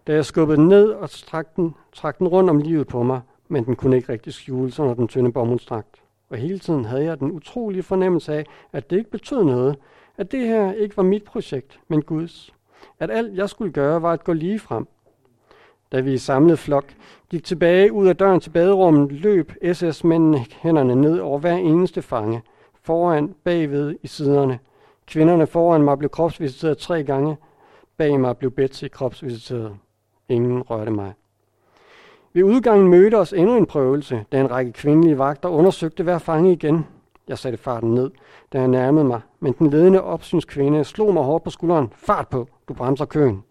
da 0.07 0.13
jeg 0.13 0.25
skubbede 0.25 0.57
den 0.57 0.67
ned 0.67 0.89
og 0.89 1.09
trak 1.09 1.55
den, 1.55 1.75
trak 1.93 2.19
den 2.19 2.27
rundt 2.27 2.49
om 2.49 2.57
livet 2.57 2.87
på 2.87 3.03
mig, 3.03 3.21
men 3.47 3.65
den 3.65 3.75
kunne 3.75 3.95
ikke 3.95 4.11
rigtig 4.11 4.33
skjule 4.33 4.71
sig 4.71 4.83
under 4.83 4.95
den 4.95 5.07
tynde 5.07 5.31
bomuldstragt. 5.31 6.01
Og 6.29 6.37
hele 6.37 6.59
tiden 6.59 6.85
havde 6.85 7.03
jeg 7.03 7.19
den 7.19 7.31
utrolige 7.31 7.83
fornemmelse 7.83 8.33
af, 8.33 8.45
at 8.73 8.89
det 8.89 8.97
ikke 8.97 9.11
betød 9.11 9.43
noget, 9.43 9.75
at 10.17 10.31
det 10.31 10.47
her 10.47 10.71
ikke 10.71 10.97
var 10.97 11.03
mit 11.03 11.23
projekt, 11.23 11.79
men 11.87 12.01
Guds. 12.01 12.53
At 12.99 13.11
alt 13.11 13.37
jeg 13.37 13.49
skulle 13.49 13.71
gøre 13.71 14.01
var 14.01 14.13
at 14.13 14.23
gå 14.23 14.33
lige 14.33 14.59
frem. 14.59 14.87
Da 15.91 15.99
vi 15.99 16.13
i 16.13 16.17
samlet 16.17 16.59
flok 16.59 16.85
gik 17.29 17.43
tilbage 17.43 17.93
ud 17.93 18.07
af 18.07 18.17
døren 18.17 18.39
til 18.39 18.49
baderummet, 18.49 19.11
løb 19.11 19.51
SS-mændene 19.73 20.45
hænderne 20.61 20.95
ned 20.95 21.19
over 21.19 21.39
hver 21.39 21.55
eneste 21.55 22.01
fange, 22.01 22.41
foran, 22.81 23.35
bagved, 23.43 23.95
i 24.03 24.07
siderne. 24.07 24.59
Kvinderne 25.07 25.47
foran 25.47 25.81
mig 25.81 25.97
blev 25.97 26.09
kropsvisiteret 26.09 26.77
tre 26.77 27.03
gange, 27.03 27.37
bag 27.97 28.19
mig 28.19 28.37
blev 28.37 28.51
Betsy 28.51 28.85
kropsvisiteret. 28.91 29.77
Ingen 30.29 30.61
rørte 30.61 30.91
mig. 30.91 31.13
Ved 32.33 32.43
udgangen 32.43 32.87
mødte 32.87 33.15
os 33.15 33.33
endnu 33.33 33.57
en 33.57 33.65
prøvelse, 33.65 34.25
da 34.31 34.41
en 34.41 34.51
række 34.51 34.71
kvindelige 34.71 35.17
vagter 35.17 35.49
undersøgte 35.49 36.03
hver 36.03 36.17
fange 36.17 36.51
igen. 36.51 36.85
Jeg 37.27 37.37
satte 37.37 37.57
farten 37.57 37.93
ned, 37.93 38.11
da 38.53 38.59
jeg 38.59 38.67
nærmede 38.67 39.05
mig, 39.05 39.21
men 39.39 39.53
den 39.59 39.69
ledende 39.69 40.01
opsynskvinde 40.01 40.83
slog 40.83 41.13
mig 41.13 41.23
hårdt 41.23 41.43
på 41.43 41.49
skulderen. 41.49 41.93
Fart 41.95 42.27
på, 42.27 42.47
du 42.67 42.73
bremser 42.73 43.05
køen. 43.05 43.43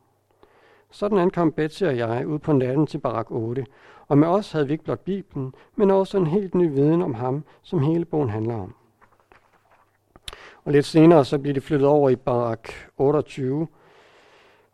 Sådan 0.90 1.18
ankom 1.18 1.52
Betsy 1.52 1.82
og 1.82 1.96
jeg 1.96 2.26
ud 2.26 2.38
på 2.38 2.52
natten 2.52 2.87
til 2.87 2.98
barak 2.98 3.30
8, 3.30 3.66
og 4.08 4.18
med 4.18 4.28
os 4.28 4.52
havde 4.52 4.66
vi 4.66 4.72
ikke 4.72 4.84
blot 4.84 5.00
Bibelen, 5.00 5.54
men 5.76 5.90
også 5.90 6.18
en 6.18 6.26
helt 6.26 6.54
ny 6.54 6.70
viden 6.72 7.02
om 7.02 7.14
ham, 7.14 7.44
som 7.62 7.78
hele 7.78 8.04
bogen 8.04 8.30
handler 8.30 8.54
om. 8.54 8.74
Og 10.64 10.72
lidt 10.72 10.87
senere 10.87 11.24
så 11.24 11.38
bliver 11.38 11.54
det 11.54 11.62
flyttet 11.62 11.88
over 11.88 12.10
i 12.10 12.16
barak 12.16 12.68
28, 12.96 13.66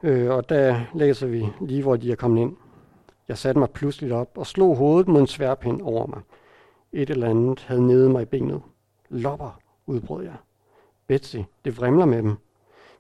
øh, 0.03 0.31
og 0.31 0.49
der 0.49 0.81
læser 0.95 1.27
vi 1.27 1.47
lige, 1.61 1.83
hvor 1.83 1.97
de 1.97 2.13
er 2.13 2.17
kommet 2.17 2.43
ind. 2.43 2.57
Jeg 3.29 3.39
satte 3.39 3.59
mig 3.59 3.71
pludselig 3.71 4.13
op 4.13 4.39
og 4.39 4.47
slog 4.47 4.77
hovedet 4.77 5.09
mod 5.09 5.21
en 5.21 5.27
sværpind 5.27 5.83
over 5.83 6.07
mig. 6.07 6.21
Et 6.93 7.11
eller 7.11 7.31
andet 7.31 7.61
havde 7.61 7.87
nede 7.87 8.09
mig 8.09 8.23
i 8.23 8.25
benet. 8.25 8.63
Lopper, 9.09 9.61
udbrød 9.87 10.25
jeg. 10.25 10.37
Betsy, 11.07 11.37
det 11.65 11.77
vrimler 11.77 12.05
med 12.05 12.23
dem. 12.23 12.37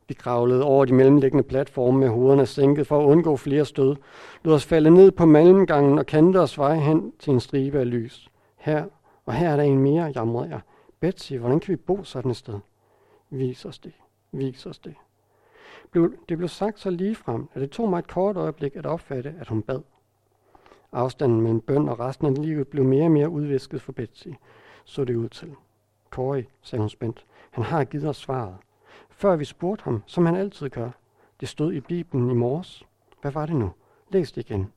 Vi 0.08 0.14
kravlede 0.14 0.64
over 0.64 0.84
de 0.84 0.94
mellemliggende 0.94 1.42
platforme 1.42 1.98
med 1.98 2.08
hovederne 2.08 2.46
sænket 2.46 2.86
for 2.86 3.00
at 3.00 3.04
undgå 3.04 3.36
flere 3.36 3.64
stød. 3.64 3.96
Lod 4.44 4.54
os 4.54 4.66
falde 4.66 4.90
ned 4.90 5.10
på 5.10 5.26
malmgangen 5.26 5.98
og 5.98 6.06
kantede 6.06 6.42
os 6.42 6.58
vej 6.58 6.76
hen 6.76 7.12
til 7.18 7.32
en 7.32 7.40
stribe 7.40 7.78
af 7.78 7.90
lys. 7.90 8.30
Her 8.56 8.84
og 9.26 9.34
her 9.34 9.50
er 9.50 9.56
der 9.56 9.62
en 9.62 9.78
mere, 9.78 10.12
jamrede 10.14 10.48
jeg. 10.48 10.60
Betsy, 11.00 11.32
hvordan 11.32 11.60
kan 11.60 11.72
vi 11.72 11.76
bo 11.76 12.04
sådan 12.04 12.30
et 12.30 12.36
sted? 12.36 12.58
Vis 13.30 13.64
os 13.64 13.78
det. 13.78 13.92
Vis 14.32 14.66
os 14.66 14.78
det. 14.78 14.94
Det 16.28 16.38
blev 16.38 16.48
sagt 16.48 16.80
så 16.80 16.90
ligefrem, 16.90 17.48
at 17.54 17.60
det 17.60 17.70
tog 17.70 17.88
mig 17.90 17.98
et 17.98 18.08
kort 18.08 18.36
øjeblik 18.36 18.76
at 18.76 18.86
opfatte, 18.86 19.34
at 19.40 19.48
hun 19.48 19.62
bad. 19.62 19.80
Afstanden 20.92 21.40
mellem 21.40 21.60
bøn 21.60 21.88
og 21.88 22.00
resten 22.00 22.26
af 22.26 22.42
livet 22.42 22.68
blev 22.68 22.84
mere 22.84 23.04
og 23.04 23.10
mere 23.10 23.28
udvisket 23.28 23.82
for 23.82 23.92
Betsy, 23.92 24.28
så 24.84 25.04
det 25.04 25.16
ud 25.16 25.28
til. 25.28 25.54
Corey, 26.10 26.44
sagde 26.62 26.80
hun 26.80 26.88
spændt, 26.88 27.26
han 27.50 27.64
har 27.64 27.84
givet 27.84 28.08
os 28.08 28.16
svaret. 28.16 28.54
Før 29.10 29.36
vi 29.36 29.44
spurgte 29.44 29.84
ham, 29.84 30.02
som 30.06 30.26
han 30.26 30.36
altid 30.36 30.68
gør. 30.68 30.90
Det 31.40 31.48
stod 31.48 31.72
i 31.72 31.80
Bibelen 31.80 32.30
i 32.30 32.34
morges. 32.34 32.86
Hvad 33.20 33.32
var 33.32 33.46
det 33.46 33.56
nu? 33.56 33.70
Læs 34.10 34.32
det 34.32 34.50
igen. 34.50 34.72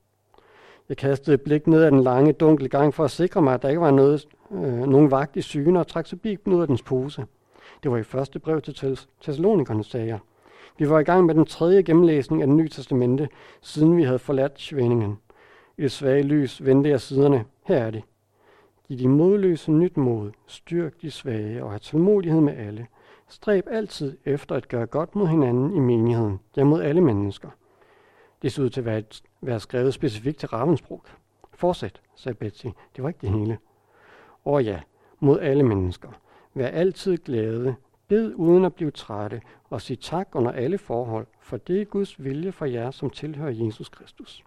Jeg 0.90 0.98
kastede 0.98 1.34
et 1.34 1.42
blik 1.42 1.68
ned 1.68 1.84
ad 1.84 1.92
den 1.92 2.04
lange, 2.04 2.34
dunkle 2.34 2.70
gang 2.70 2.94
for 2.94 3.04
at 3.04 3.12
sikre 3.12 3.42
mig, 3.42 3.54
at 3.54 3.62
der 3.62 3.70
ikke 3.70 3.82
var 3.82 3.92
noget, 3.92 4.28
øh, 4.52 4.80
nogen 4.80 5.12
vagt 5.12 5.36
i 5.36 5.42
syne, 5.42 5.80
og 5.80 5.88
trak 5.88 6.08
så 6.08 6.16
Bibelen 6.16 6.58
ud 6.58 6.62
af 6.62 6.68
dens 6.68 6.82
pose. 6.82 7.26
Det 7.84 7.92
var 7.92 7.98
i 7.98 8.04
første 8.04 8.40
brev 8.40 8.62
til 8.62 8.98
Thessalonikerne, 9.22 9.84
sagde 9.84 10.08
jeg. 10.08 10.20
Vi 10.78 10.90
var 10.90 11.00
i 11.00 11.04
gang 11.04 11.26
med 11.26 11.36
den 11.36 11.46
tredje 11.46 11.82
gennemlæsning 11.82 12.42
af 12.42 12.48
den 12.48 12.58
nye 12.58 12.70
testamente, 12.70 13.30
siden 13.62 13.98
vi 13.98 14.04
havde 14.04 14.20
forladt 14.20 14.60
Schweningen. 14.60 15.18
I 15.78 15.82
det 15.82 15.92
svage 15.92 16.24
lys 16.24 16.66
vendte 16.66 16.90
jeg 16.90 17.02
siderne. 17.02 17.46
Her 17.64 17.78
er 17.78 17.92
det. 17.92 18.04
Giv 18.88 19.00
de 19.00 19.08
modløse 19.08 19.72
nyt 19.72 19.98
mod. 19.98 20.32
Styrk 20.48 21.02
de 21.02 21.12
svage 21.12 21.64
og 21.64 21.70
have 21.70 21.80
tålmodighed 21.80 22.42
med 22.42 22.58
alle. 22.58 22.88
Stræb 23.28 23.68
altid 23.72 24.18
efter 24.26 24.56
at 24.56 24.68
gøre 24.68 24.86
godt 24.86 25.16
mod 25.16 25.28
hinanden 25.28 25.74
i 25.76 25.80
menigheden, 25.80 26.40
ja 26.58 26.64
mod 26.64 26.82
alle 26.82 27.02
mennesker. 27.02 27.50
Det 28.42 28.52
så 28.52 28.62
ud 28.62 28.70
til 28.70 28.82
at 28.82 28.86
være, 28.86 29.04
være 29.42 29.60
skrevet 29.60 29.94
specifikt 29.94 30.40
til 30.40 30.50
Ravensbrug. 30.50 31.04
Fortsæt, 31.54 32.02
sagde 32.16 32.36
Betsy. 32.36 32.66
Det 32.96 33.04
var 33.04 33.10
ikke 33.10 33.22
det 33.22 33.30
hele. 33.30 33.58
Og 34.46 34.64
ja, 34.64 34.80
mod 35.20 35.40
alle 35.40 35.64
mennesker. 35.64 36.10
Vær 36.54 36.68
altid 36.68 37.18
glade, 37.18 37.76
bed 38.08 38.34
uden 38.36 38.66
at 38.66 38.74
blive 38.74 38.92
trætte, 38.92 39.42
og 39.70 39.82
sig 39.82 40.00
tak 40.00 40.28
under 40.34 40.52
alle 40.52 40.78
forhold, 40.78 41.28
for 41.40 41.58
det 41.58 41.82
er 41.82 41.86
Guds 41.86 42.24
vilje 42.24 42.52
for 42.52 42.66
jer, 42.66 42.92
som 42.92 43.10
tilhører 43.10 43.52
Jesus 43.52 43.90
Kristus. 43.90 44.44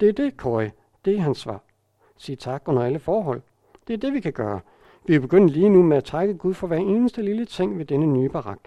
Det 0.00 0.08
er 0.08 0.12
det, 0.12 0.36
Kåre. 0.36 0.70
Det 1.04 1.14
er 1.14 1.20
hans 1.20 1.38
svar. 1.38 1.62
Sig 2.16 2.38
tak 2.38 2.62
under 2.66 2.82
alle 2.82 2.98
forhold. 2.98 3.42
Det 3.88 3.94
er 3.94 3.98
det, 3.98 4.12
vi 4.12 4.20
kan 4.20 4.32
gøre. 4.32 4.60
Vi 5.06 5.14
er 5.14 5.20
begyndt 5.20 5.52
lige 5.52 5.68
nu 5.68 5.82
med 5.82 5.96
at 5.96 6.04
takke 6.04 6.34
Gud 6.34 6.54
for 6.54 6.66
hver 6.66 6.76
eneste 6.76 7.22
lille 7.22 7.44
ting 7.44 7.78
ved 7.78 7.84
denne 7.84 8.06
nye 8.06 8.28
barak. 8.28 8.58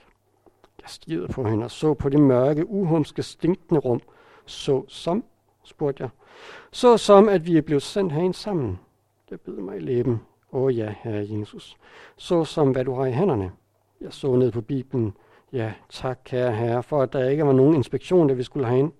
Jeg 0.81 0.89
stirrede 0.89 1.27
på 1.27 1.43
hende 1.43 1.65
og 1.65 1.71
så 1.71 1.93
på 1.93 2.10
det 2.10 2.19
mørke, 2.19 2.69
uhumske, 2.69 3.23
stinkende 3.23 3.79
rum. 3.79 4.01
Så 4.45 4.86
som, 4.88 5.23
spurgte 5.63 6.03
jeg. 6.03 6.10
Så 6.71 6.97
som, 6.97 7.29
at 7.29 7.45
vi 7.45 7.57
er 7.57 7.62
blevet 7.62 7.84
sendt 7.84 8.13
herind 8.13 8.34
sammen. 8.34 8.79
Det 9.29 9.41
bed 9.41 9.53
mig 9.53 9.77
i 9.77 9.79
læben. 9.79 10.21
Åh 10.51 10.77
ja, 10.77 10.93
herre 10.99 11.27
Jesus. 11.29 11.77
Så 12.17 12.45
som, 12.45 12.71
hvad 12.71 12.86
du 12.86 12.93
har 12.93 13.05
i 13.05 13.12
hænderne. 13.12 13.51
Jeg 14.01 14.13
så 14.13 14.35
ned 14.35 14.51
på 14.51 14.61
Bibelen. 14.61 15.13
Ja, 15.53 15.73
tak, 15.89 16.19
kære 16.25 16.51
herre, 16.51 16.83
for 16.83 17.01
at 17.01 17.13
der 17.13 17.29
ikke 17.29 17.45
var 17.45 17.53
nogen 17.53 17.75
inspektion, 17.75 18.29
der 18.29 18.35
vi 18.35 18.43
skulle 18.43 18.65
have 18.65 18.79
ind. 18.79 18.91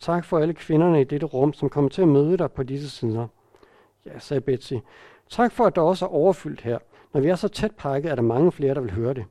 Tak 0.00 0.24
for 0.24 0.38
alle 0.38 0.54
kvinderne 0.54 1.00
i 1.00 1.04
dette 1.04 1.26
rum, 1.26 1.52
som 1.52 1.68
kom 1.68 1.88
til 1.88 2.02
at 2.02 2.08
møde 2.08 2.36
dig 2.36 2.52
på 2.52 2.62
disse 2.62 2.90
sider. 2.90 3.26
Ja, 4.06 4.18
sagde 4.18 4.40
Betsy. 4.40 4.74
Tak 5.30 5.52
for, 5.52 5.64
at 5.64 5.76
der 5.76 5.82
også 5.82 6.04
er 6.04 6.08
overfyldt 6.08 6.60
her. 6.60 6.78
Når 7.12 7.20
vi 7.20 7.28
er 7.28 7.34
så 7.34 7.48
tæt 7.48 7.72
pakket, 7.78 8.10
er 8.10 8.14
der 8.14 8.22
mange 8.22 8.52
flere, 8.52 8.74
der 8.74 8.80
vil 8.80 8.90
høre 8.90 9.14
det. 9.14 9.24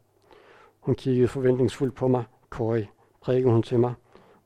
Hun 0.80 0.96
kiggede 0.96 1.28
forventningsfuldt 1.28 1.96
på 1.96 2.08
mig. 2.08 2.24
Corey, 2.50 2.86
prikkede 3.22 3.54
hun 3.54 3.64
til 3.64 3.80
mig. 3.80 3.94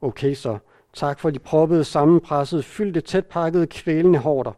Okay 0.02 0.34
så. 0.34 0.58
Tak 0.94 1.20
for 1.20 1.30
de 1.30 1.40
proppede, 1.40 1.84
sammenpressede, 1.84 2.64
fyldte, 2.64 3.02
tæt 3.02 3.26
pakkede, 3.26 3.68
kvælende 3.68 4.20
hårder. 4.20 4.52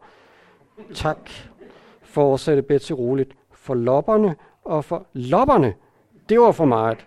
Tak, 0.94 1.30
fortsatte 2.02 2.62
Betsy 2.62 2.92
roligt. 2.92 3.36
For 3.50 3.74
lopperne 3.74 4.36
og 4.64 4.84
for 4.84 5.06
lopperne. 5.12 5.74
Det 6.28 6.40
var 6.40 6.52
for 6.52 6.64
meget. 6.64 7.06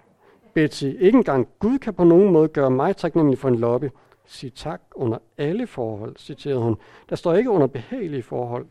Betsy, 0.54 0.84
ikke 0.84 1.17
engang 1.17 1.47
Gud 1.60 1.80
kan 1.80 1.93
på 1.93 2.04
nogen 2.04 2.32
måde 2.32 2.47
gøre 2.47 2.71
mig 2.71 2.97
taknemmelig 2.97 3.39
for 3.39 3.47
en 3.47 3.56
loppe. 3.56 3.91
Sig 4.25 4.54
tak 4.54 4.82
under 4.95 5.17
alle 5.38 5.67
forhold, 5.67 6.15
citerede 6.17 6.60
hun. 6.60 6.78
Der 7.10 7.15
står 7.15 7.34
ikke 7.34 7.49
under 7.49 7.67
behagelige 7.67 8.23
forhold. 8.23 8.65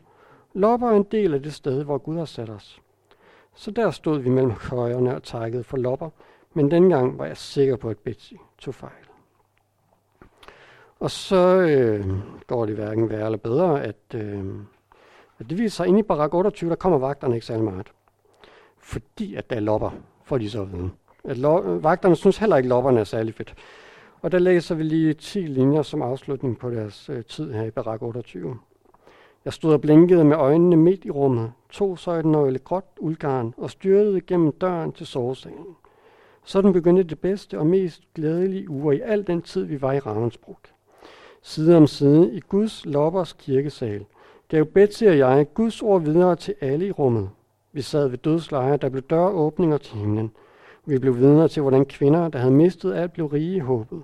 Lopper 0.54 0.90
er 0.90 0.96
en 0.96 1.02
del 1.02 1.34
af 1.34 1.42
det 1.42 1.54
sted, 1.54 1.84
hvor 1.84 1.98
Gud 1.98 2.16
har 2.16 2.24
sat 2.24 2.50
os. 2.50 2.80
Så 3.54 3.70
der 3.70 3.90
stod 3.90 4.18
vi 4.18 4.30
mellem 4.30 4.54
køjerne 4.54 5.16
og 5.16 5.22
takkede 5.22 5.64
for 5.64 5.76
lopper, 5.76 6.10
men 6.54 6.70
dengang 6.70 7.18
var 7.18 7.26
jeg 7.26 7.36
sikker 7.36 7.76
på, 7.76 7.88
at 7.88 7.98
Betsy 7.98 8.34
tog 8.58 8.74
fejl. 8.74 9.04
Og 11.00 11.10
så 11.10 11.56
øh, 11.56 12.06
går 12.46 12.66
det 12.66 12.74
hverken 12.74 13.10
værre 13.10 13.24
eller 13.24 13.38
bedre, 13.38 13.82
at, 13.82 14.14
øh, 14.14 14.44
at 15.38 15.50
det 15.50 15.58
viser 15.58 15.76
sig 15.76 15.86
inde 15.86 15.98
i 15.98 16.02
barak 16.02 16.34
28, 16.34 16.70
der 16.70 16.76
kommer 16.76 16.98
vagterne 16.98 17.34
ikke 17.34 17.46
særlig 17.46 17.64
meget. 17.64 17.92
Fordi 18.78 19.34
at 19.34 19.50
der 19.50 19.56
er 19.56 19.60
lopper, 19.60 19.90
får 20.24 20.38
de 20.38 20.50
så 20.50 20.62
at 20.62 20.72
vide. 20.72 20.90
At 21.24 21.38
lo- 21.38 21.78
vagterne 21.82 22.16
synes 22.16 22.38
heller 22.38 22.56
ikke, 22.56 22.66
at 22.66 22.68
lopperne 22.68 23.00
er 23.00 23.04
særlig 23.04 23.34
fedt. 23.34 23.54
Og 24.22 24.32
der 24.32 24.38
læser 24.38 24.74
vi 24.74 24.82
lige 24.82 25.14
10 25.14 25.38
linjer 25.38 25.82
som 25.82 26.02
afslutning 26.02 26.58
på 26.58 26.70
deres 26.70 27.08
øh, 27.08 27.24
tid 27.24 27.52
her 27.52 27.64
i 27.64 27.70
barak 27.70 28.02
28. 28.02 28.56
Jeg 29.44 29.52
stod 29.52 29.72
og 29.72 29.80
blinkede 29.80 30.24
med 30.24 30.36
øjnene 30.36 30.76
midt 30.76 31.04
i 31.04 31.10
rummet, 31.10 31.52
to 31.70 31.96
nøgle 32.24 32.58
gråt 32.58 32.84
uldgarn 32.98 33.54
og 33.56 33.70
styrtede 33.70 34.20
gennem 34.20 34.52
døren 34.52 34.92
til 34.92 35.06
sovesalen. 35.06 35.76
Sådan 36.44 36.72
begyndte 36.72 37.02
det 37.02 37.18
bedste 37.18 37.58
og 37.58 37.66
mest 37.66 38.02
glædelige 38.14 38.70
uger 38.70 38.92
i 38.92 39.00
al 39.00 39.26
den 39.26 39.42
tid, 39.42 39.64
vi 39.64 39.82
var 39.82 39.92
i 39.92 39.98
Ravensbrug. 39.98 40.58
Side 41.42 41.76
om 41.76 41.86
side 41.86 42.32
i 42.32 42.40
Guds 42.40 42.86
loppers 42.86 43.32
kirkesal 43.32 44.04
gav 44.48 44.64
Betsy 44.64 45.04
og 45.04 45.18
jeg 45.18 45.46
Guds 45.54 45.82
ord 45.82 46.02
videre 46.02 46.36
til 46.36 46.54
alle 46.60 46.86
i 46.86 46.90
rummet. 46.90 47.30
Vi 47.74 47.82
sad 47.82 48.08
ved 48.08 48.18
dødsleje, 48.18 48.76
der 48.76 48.88
blev 48.88 49.02
døråbninger 49.02 49.78
til 49.78 49.96
himlen. 49.96 50.32
Vi 50.84 50.98
blev 50.98 51.16
vidner 51.16 51.46
til, 51.46 51.62
hvordan 51.62 51.86
kvinder, 51.86 52.28
der 52.28 52.38
havde 52.38 52.54
mistet 52.54 52.94
alt, 52.94 53.12
blev 53.12 53.26
rige 53.26 53.56
i 53.56 53.58
håbet. 53.58 54.02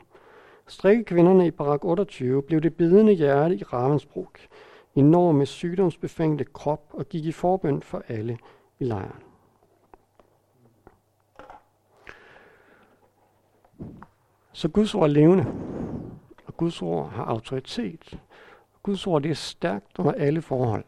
Strikkekvinderne 0.68 1.46
i 1.46 1.50
barak 1.50 1.84
28 1.84 2.42
blev 2.42 2.60
det 2.60 2.74
bidende 2.74 3.12
hjerte 3.12 3.56
i 3.56 3.62
Ravensbrug 3.62 4.28
enorme 4.94 5.46
sygdomsbefængte 5.46 6.44
krop 6.44 6.90
og 6.92 7.08
gik 7.08 7.24
i 7.24 7.32
forbøn 7.32 7.82
for 7.82 8.02
alle 8.08 8.38
i 8.78 8.84
lejren. 8.84 9.22
Så 14.52 14.68
Guds 14.68 14.94
ord 14.94 15.02
er 15.02 15.12
levende, 15.12 15.46
og 16.46 16.56
Guds 16.56 16.82
ord 16.82 17.10
har 17.10 17.24
autoritet. 17.24 18.18
Guds 18.82 19.06
ord 19.06 19.22
det 19.22 19.30
er 19.30 19.34
stærkt 19.34 19.98
under 19.98 20.12
alle 20.12 20.42
forhold. 20.42 20.84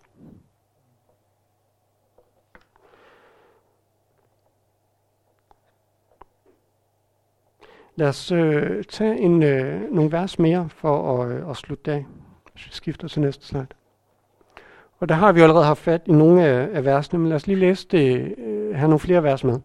Lad 7.97 8.09
os 8.09 8.33
øh, 8.33 8.85
tage 8.85 9.19
en, 9.19 9.43
øh, 9.43 9.95
nogle 9.95 10.13
vers 10.13 10.39
mere 10.39 10.69
for 10.69 11.23
at, 11.23 11.33
øh, 11.33 11.51
at 11.51 11.57
slutte 11.57 11.93
af, 11.93 12.07
hvis 12.53 12.67
vi 12.67 12.71
skifter 12.73 13.09
til 13.09 13.21
næste 13.21 13.47
slide. 13.47 13.67
Og 15.01 15.09
der 15.09 15.15
har 15.15 15.33
vi 15.33 15.41
allerede 15.41 15.65
haft 15.65 15.79
fat 15.79 16.03
i 16.07 16.13
nogle 16.13 16.45
af, 16.45 16.69
af 16.73 16.85
versene, 16.85 17.19
men 17.19 17.29
lad 17.29 17.37
os 17.37 17.47
lige 17.47 17.59
læse 17.59 17.89
det, 17.91 18.35
øh, 18.39 18.77
have 18.77 18.89
nogle 18.89 18.99
flere 18.99 19.23
vers 19.23 19.45
med. 19.45 19.59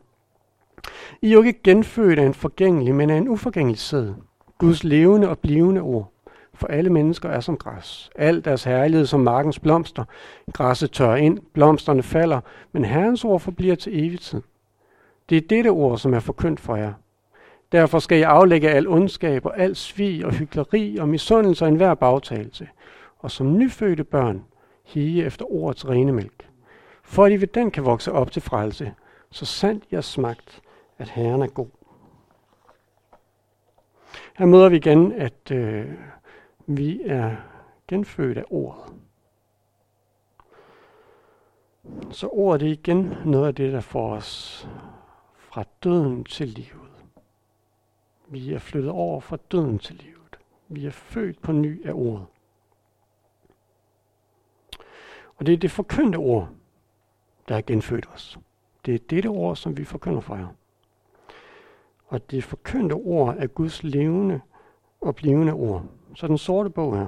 I 1.22 1.30
er 1.30 1.34
jo 1.34 1.42
ikke 1.42 1.64
genfødt 1.64 2.20
af 2.20 2.26
en 2.26 2.34
forgængelig, 2.34 2.96
men 2.96 3.10
af 3.10 3.16
en 3.16 3.28
uforgængelig 3.28 3.80
sæd. 3.80 4.14
Guds 4.58 4.84
levende 4.84 5.30
og 5.30 5.40
blivende 5.40 5.82
ord. 5.82 6.12
For 6.54 6.68
alle 6.68 6.90
mennesker 6.90 7.30
er 7.30 7.40
som 7.40 7.58
græs. 7.58 8.10
Al 8.16 8.46
deres 8.46 8.64
herlighed 8.64 9.06
som 9.06 9.20
markens 9.20 9.60
blomster. 9.60 10.04
Græsset 10.54 10.92
tørrer 10.92 11.16
ind, 11.16 11.40
blomsterne 11.54 12.04
falder, 12.04 12.42
men 12.72 12.86
Herrens 12.86 13.26
ord 13.26 13.40
forbliver 13.40 13.76
til 13.76 14.06
evig 14.06 14.20
tid. 14.20 14.42
Det 15.30 15.38
er 15.38 15.48
dette 15.50 15.68
ord, 15.68 15.98
som 15.98 16.14
er 16.14 16.20
forkyndt 16.20 16.60
for 16.60 16.76
jer. 16.76 16.94
Derfor 17.72 18.00
skal 18.00 18.18
I 18.18 18.22
aflægge 18.22 18.70
al 18.70 18.88
ondskab 18.88 19.46
og 19.46 19.60
al 19.60 19.76
svig 19.76 20.26
og 20.26 20.34
hykleri 20.34 20.98
og 20.98 21.10
misundelse 21.10 21.66
og 21.66 21.70
enhver 21.70 21.94
bagtagelse. 21.94 22.70
Og 23.20 23.32
som 23.32 23.58
nyfødte 23.58 24.04
børn, 24.04 24.46
hige 24.84 25.26
efter 25.26 25.52
ordets 25.52 25.90
rene 25.90 26.12
mælk. 26.12 26.50
For 27.04 27.26
at 27.26 27.32
I 27.32 27.42
ved 27.42 27.48
den 27.48 27.72
kan 27.72 27.86
vokse 27.86 28.12
op 28.12 28.32
til 28.32 28.42
frelse, 28.42 28.94
så 29.32 29.46
sandt 29.46 29.84
jeg 29.92 30.04
smagt, 30.04 30.62
at 30.98 31.10
Herren 31.10 31.42
er 31.42 31.48
god. 31.48 31.68
Her 34.38 34.46
møder 34.46 34.70
vi 34.70 34.76
igen, 34.76 35.12
at 35.12 35.52
øh, 35.52 35.86
vi 36.68 37.02
er 37.06 37.36
genfødt 37.88 38.38
af 38.38 38.44
ordet. 38.50 38.94
Så 42.12 42.28
ordet 42.28 42.68
er 42.68 42.72
igen 42.72 43.14
noget 43.26 43.48
af 43.48 43.56
det, 43.56 43.74
der 43.74 43.80
får 43.80 44.16
os 44.16 44.68
fra 45.38 45.64
døden 45.84 46.24
til 46.24 46.48
livet. 46.48 46.87
Vi 48.28 48.54
er 48.54 48.60
flyttet 48.60 48.92
over 48.92 49.20
fra 49.20 49.38
døden 49.52 49.80
til 49.80 49.96
livet. 49.96 50.40
Vi 50.68 50.86
er 50.86 50.92
født 50.92 51.42
på 51.42 51.52
ny 51.52 51.86
af 51.86 51.94
ordet. 51.94 52.26
Og 55.38 55.46
det 55.46 55.54
er 55.54 55.58
det 55.58 55.72
forkyndte 55.72 56.18
ord, 56.18 56.50
der 57.48 57.56
har 57.56 57.62
genfødt 57.62 58.10
os. 58.14 58.40
Det 58.86 58.96
er 58.96 59.00
dette 59.10 59.28
ord, 59.28 59.56
som 59.56 59.78
vi 59.78 59.84
forkynder 59.84 60.22
for 60.22 60.36
jer. 60.36 60.48
Og 62.08 62.32
det 62.32 62.44
forkyndte 62.44 62.94
ord 62.94 63.36
er 63.38 63.48
Guds 63.48 63.84
levende 63.84 64.42
og 65.02 65.16
blivende 65.16 65.54
ord. 65.54 65.86
Så 66.16 66.28
den 66.28 66.38
sorte 66.38 66.70
bog 66.70 66.98
her, 66.98 67.08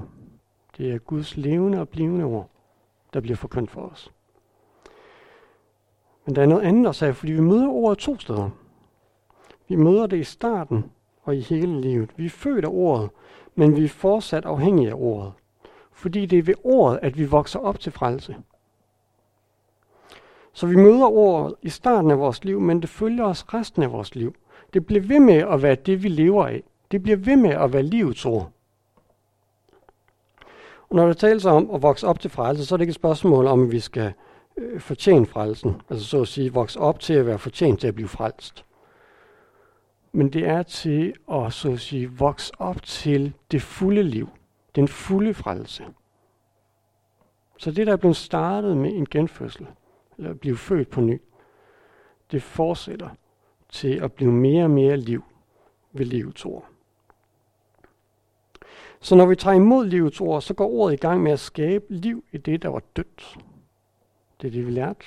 det 0.77 0.91
er 0.91 0.97
Guds 0.97 1.38
levende 1.38 1.79
og 1.79 1.89
blivende 1.89 2.25
ord, 2.25 2.49
der 3.13 3.21
bliver 3.21 3.36
forkyndt 3.36 3.71
for 3.71 3.82
os. 3.82 4.12
Men 6.25 6.36
der 6.36 6.41
er 6.41 6.45
noget 6.45 6.62
andet 6.62 6.88
også 6.88 7.05
her, 7.05 7.13
fordi 7.13 7.32
vi 7.32 7.41
møder 7.41 7.67
ordet 7.67 7.97
to 7.97 8.19
steder. 8.19 8.49
Vi 9.67 9.75
møder 9.75 10.08
det 10.08 10.17
i 10.17 10.23
starten 10.23 10.91
og 11.23 11.36
i 11.36 11.39
hele 11.39 11.82
livet. 11.82 12.10
Vi 12.17 12.25
er 12.25 12.29
født 12.29 12.65
af 12.65 12.69
ordet, 12.71 13.10
men 13.55 13.75
vi 13.75 13.84
er 13.84 13.89
fortsat 13.89 14.45
afhængige 14.45 14.89
af 14.89 14.95
ordet 14.97 15.32
fordi 15.99 16.25
det 16.25 16.39
er 16.39 16.43
ved 16.43 16.53
ordet, 16.63 16.99
at 17.01 17.17
vi 17.17 17.25
vokser 17.25 17.60
op 17.60 17.79
til 17.79 17.91
frelse. 17.91 18.36
Så 20.53 20.67
vi 20.67 20.75
møder 20.75 21.05
ordet 21.05 21.55
i 21.62 21.69
starten 21.69 22.12
af 22.12 22.19
vores 22.19 22.43
liv, 22.43 22.60
men 22.60 22.82
det 22.82 22.89
følger 22.89 23.25
os 23.25 23.53
resten 23.53 23.84
af 23.84 23.91
vores 23.91 24.15
liv. 24.15 24.36
Det 24.73 24.86
bliver 24.86 25.01
ved 25.01 25.19
med 25.19 25.36
at 25.36 25.62
være 25.62 25.75
det, 25.75 26.03
vi 26.03 26.08
lever 26.08 26.45
af. 26.45 26.63
Det 26.91 27.03
bliver 27.03 27.17
ved 27.17 27.36
med 27.36 27.49
at 27.49 27.73
være 27.73 27.84
livets 27.84 28.25
ord. 28.25 28.51
Og 30.89 30.95
når 30.95 31.05
der 31.05 31.13
tales 31.13 31.45
om 31.45 31.71
at 31.73 31.82
vokse 31.82 32.08
op 32.08 32.19
til 32.19 32.29
frelse, 32.29 32.65
så 32.65 32.75
er 32.75 32.77
det 32.77 32.82
ikke 32.82 32.91
et 32.91 32.95
spørgsmål 32.95 33.47
om, 33.47 33.63
at 33.63 33.71
vi 33.71 33.79
skal 33.79 34.13
øh, 34.58 34.79
fortjene 34.79 35.25
frelsen. 35.25 35.82
Altså 35.89 36.05
så 36.05 36.21
at 36.21 36.27
sige, 36.27 36.53
vokse 36.53 36.79
op 36.79 36.99
til 36.99 37.13
at 37.13 37.25
være 37.25 37.39
fortjent 37.39 37.79
til 37.79 37.88
at 37.88 37.95
blive 37.95 38.08
frelst. 38.08 38.65
Men 40.12 40.34
det 40.34 40.48
er 40.48 40.63
til 40.63 41.13
at, 41.32 41.54
så 41.54 41.72
at 41.72 41.80
sige, 41.80 42.12
vokse 42.12 42.54
op 42.60 42.84
til 42.84 43.34
det 43.52 43.62
fulde 43.62 44.04
liv 44.04 44.30
den 44.76 44.88
fulde 44.88 45.34
frelse. 45.34 45.86
Så 47.58 47.72
det, 47.72 47.88
der 47.88 47.93
er 47.93 47.98
blevet 47.98 48.15
startet 48.15 48.78
med 48.78 48.93
en 48.93 49.06
genfødsel, 49.06 49.67
eller 50.17 50.30
at 50.30 50.39
blive 50.39 50.58
født 50.58 50.89
på 50.89 51.02
ny, 51.02 51.22
det 52.32 52.43
fortsætter 52.43 53.10
til 53.69 54.04
at 54.04 54.13
blive 54.13 54.32
mere 54.32 54.63
og 54.63 54.72
mere 54.72 54.98
liv 54.98 55.24
ved 55.91 56.06
livets 56.06 56.45
ord. 56.45 56.65
Så 59.00 59.15
når 59.15 59.26
vi 59.26 59.36
tager 59.36 59.56
imod 59.56 59.86
livets 59.86 60.22
ord, 60.22 60.41
så 60.41 60.54
går 60.54 60.69
ordet 60.69 60.93
i 60.93 60.98
gang 60.98 61.24
med 61.24 61.32
at 61.32 61.39
skabe 61.39 61.86
liv 61.89 62.24
i 62.32 62.38
det, 62.38 62.62
der 62.62 62.69
var 62.69 62.82
dødt. 62.95 63.38
Det 64.41 64.48
er 64.48 64.52
det, 64.52 64.65
vi 64.65 64.72
lærte 64.72 65.06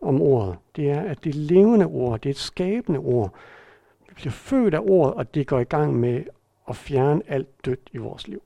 om 0.00 0.22
ordet. 0.22 0.58
Det 0.76 0.90
er, 0.90 1.00
at 1.00 1.24
det 1.24 1.34
levende 1.34 1.86
ord, 1.86 2.20
det 2.20 2.28
er 2.28 2.30
et 2.30 2.36
skabende 2.36 2.98
ord. 2.98 3.34
Bliver 4.18 4.32
født 4.32 4.74
af 4.74 4.80
ordet, 4.80 5.14
og 5.14 5.34
det 5.34 5.46
går 5.46 5.58
i 5.58 5.64
gang 5.64 5.96
med 5.96 6.24
at 6.68 6.76
fjerne 6.76 7.22
alt 7.26 7.64
dødt 7.64 7.90
i 7.92 7.96
vores 7.96 8.28
liv. 8.28 8.42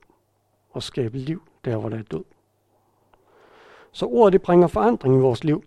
Og 0.71 0.83
skabe 0.83 1.17
liv 1.17 1.41
der, 1.65 1.77
hvor 1.77 1.89
der 1.89 1.97
er 1.97 2.01
død. 2.01 2.23
Så 3.91 4.05
ordet 4.05 4.33
det 4.33 4.41
bringer 4.41 4.67
forandring 4.67 5.15
i 5.15 5.19
vores 5.19 5.43
liv. 5.43 5.63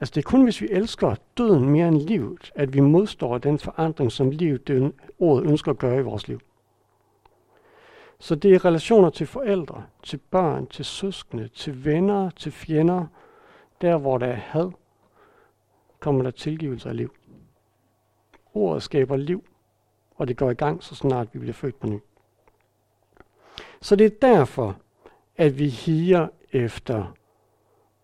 Altså 0.00 0.12
det 0.14 0.24
er 0.24 0.30
kun, 0.30 0.44
hvis 0.44 0.60
vi 0.60 0.68
elsker 0.70 1.14
døden 1.36 1.70
mere 1.70 1.88
end 1.88 1.96
livet, 1.96 2.52
at 2.54 2.74
vi 2.74 2.80
modstår 2.80 3.38
den 3.38 3.58
forandring, 3.58 4.12
som 4.12 4.30
livet, 4.30 4.68
det 4.68 4.92
ordet 5.18 5.50
ønsker 5.50 5.72
at 5.72 5.78
gøre 5.78 5.98
i 5.98 6.02
vores 6.02 6.28
liv. 6.28 6.40
Så 8.18 8.34
det 8.34 8.54
er 8.54 8.64
relationer 8.64 9.10
til 9.10 9.26
forældre, 9.26 9.84
til 10.02 10.16
børn, 10.16 10.66
til 10.66 10.84
søskende, 10.84 11.48
til 11.48 11.84
venner, 11.84 12.30
til 12.30 12.52
fjender. 12.52 13.06
Der, 13.80 13.96
hvor 13.96 14.18
der 14.18 14.26
er 14.26 14.34
had, 14.34 14.70
kommer 16.00 16.22
der 16.22 16.30
tilgivelse 16.30 16.88
af 16.88 16.96
liv. 16.96 17.14
Ordet 18.54 18.82
skaber 18.82 19.16
liv, 19.16 19.44
og 20.16 20.28
det 20.28 20.36
går 20.36 20.50
i 20.50 20.54
gang, 20.54 20.82
så 20.82 20.94
snart 20.94 21.28
vi 21.32 21.38
bliver 21.38 21.52
født 21.52 21.80
på 21.80 21.86
ny. 21.86 21.98
Så 23.80 23.96
det 23.96 24.06
er 24.06 24.28
derfor, 24.28 24.76
at 25.36 25.58
vi 25.58 25.68
higer 25.68 26.28
efter 26.52 27.14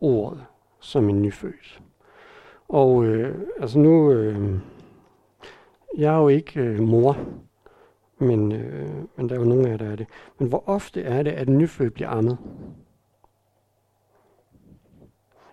ordet 0.00 0.44
som 0.80 1.08
en 1.08 1.22
nyfødt. 1.22 1.82
Og 2.68 3.04
øh, 3.04 3.38
altså 3.60 3.78
nu, 3.78 4.12
øh, 4.12 4.60
jeg 5.96 6.14
er 6.14 6.18
jo 6.18 6.28
ikke 6.28 6.60
øh, 6.60 6.80
mor, 6.80 7.16
men, 8.18 8.52
øh, 8.52 8.90
men 9.16 9.28
der 9.28 9.34
er 9.34 9.40
jo 9.40 9.46
nogle 9.46 9.66
af 9.66 9.70
jer, 9.70 9.76
der 9.76 9.90
er 9.90 9.96
det. 9.96 10.06
Men 10.38 10.48
hvor 10.48 10.64
ofte 10.66 11.02
er 11.02 11.22
det, 11.22 11.30
at 11.30 11.48
en 11.48 11.58
nyfødt 11.58 11.94
bliver 11.94 12.08
ammet? 12.08 12.38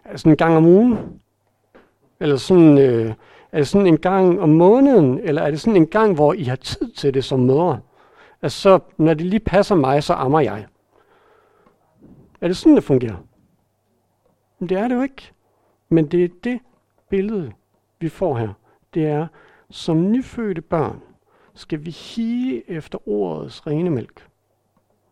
Er 0.04 0.12
det 0.12 0.26
en 0.26 0.38
gang 0.38 0.58
om 0.58 0.66
ugen? 0.66 1.22
Eller 2.20 2.36
sådan, 2.36 2.78
øh, 2.78 3.14
er 3.56 3.60
det 3.60 3.68
sådan 3.68 3.88
en 3.88 3.98
gang 3.98 4.42
om 4.42 4.50
måneden? 4.50 5.20
Eller 5.20 5.42
er 5.42 5.52
det 5.52 5.62
sådan 5.62 5.76
en 5.76 5.88
gang, 5.88 6.16
hvor 6.16 6.34
I 6.34 6.44
har 6.44 6.56
tid 6.56 6.92
til 6.92 7.14
det 7.14 7.24
som 7.24 7.40
mødre? 7.40 7.80
Altså, 8.42 8.62
så, 8.62 8.80
når 8.98 9.14
det 9.14 9.26
lige 9.26 9.40
passer 9.40 9.76
mig, 9.76 10.04
så 10.04 10.14
ammer 10.14 10.40
jeg. 10.40 10.66
Er 12.42 12.48
det 12.48 12.58
sådan, 12.58 12.76
det 12.76 12.84
fungerer? 12.84 13.16
Men 14.60 14.70
det 14.70 14.78
er 14.78 14.88
det 14.88 14.96
jo 14.96 15.02
ikke. 15.02 15.32
Men 15.90 16.08
det 16.08 16.24
er 16.24 16.30
det 16.44 16.60
billede, 17.10 17.52
vi 18.00 18.10
får 18.10 18.38
her. 18.38 18.54
Det 18.94 19.06
er, 19.06 19.28
som 19.70 20.12
nyfødte 20.12 20.62
børn, 20.62 21.02
skal 21.54 21.86
vi 21.86 21.92
hige 21.92 22.72
efter 22.72 23.08
ordets 23.08 23.68
rene 23.68 23.90
mælk. 23.90 24.28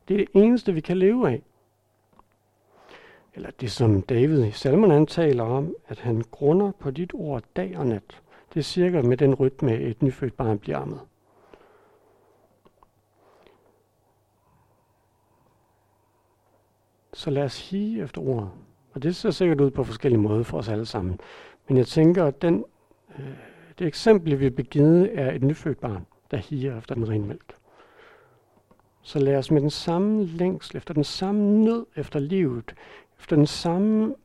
Det 0.07 0.13
er 0.13 0.17
det 0.17 0.29
eneste, 0.33 0.73
vi 0.73 0.81
kan 0.81 0.97
leve 0.97 1.29
af. 1.29 1.41
Eller 3.35 3.49
det, 3.61 3.71
som 3.71 4.01
David 4.01 4.45
i 4.45 4.51
salmerne 4.51 5.05
taler 5.05 5.43
om, 5.43 5.75
at 5.87 5.99
han 5.99 6.23
grunder 6.31 6.71
på 6.71 6.91
dit 6.91 7.11
ord 7.13 7.43
dag 7.55 7.77
og 7.77 7.87
nat. 7.87 8.22
Det 8.53 8.59
er 8.59 8.63
cirka 8.63 9.01
med 9.01 9.17
den 9.17 9.35
rytme, 9.35 9.79
et 9.79 10.01
nyfødt 10.01 10.37
barn 10.37 10.59
bliver 10.59 10.77
ammet. 10.77 10.99
Så 17.13 17.29
lad 17.29 17.43
os 17.43 17.69
hige 17.69 18.03
efter 18.03 18.21
ordet. 18.21 18.51
Og 18.93 19.03
det 19.03 19.15
ser 19.15 19.31
sikkert 19.31 19.61
ud 19.61 19.71
på 19.71 19.83
forskellige 19.83 20.21
måder 20.21 20.43
for 20.43 20.57
os 20.57 20.69
alle 20.69 20.85
sammen. 20.85 21.19
Men 21.67 21.77
jeg 21.77 21.87
tænker, 21.87 22.25
at 22.25 22.41
den, 22.41 22.65
øh, 23.19 23.25
det 23.79 23.87
eksempel, 23.87 24.39
vi 24.39 24.49
begivet, 24.49 25.19
er 25.19 25.31
et 25.31 25.43
nyfødt 25.43 25.79
barn 25.79 26.05
der 26.31 26.37
higer 26.37 26.77
efter 26.77 26.95
den 26.95 27.09
rene 27.09 27.27
mælk. 27.27 27.55
Så 29.01 29.19
lad 29.19 29.35
os 29.35 29.51
med 29.51 29.61
den 29.61 29.69
samme 29.69 30.25
længsel, 30.25 30.77
efter 30.77 30.93
den 30.93 31.03
samme 31.03 31.63
nød 31.63 31.85
efter 31.95 32.19
livet, 32.19 32.75
efter 33.19 33.35
den 33.35 33.47
samme 33.47 34.15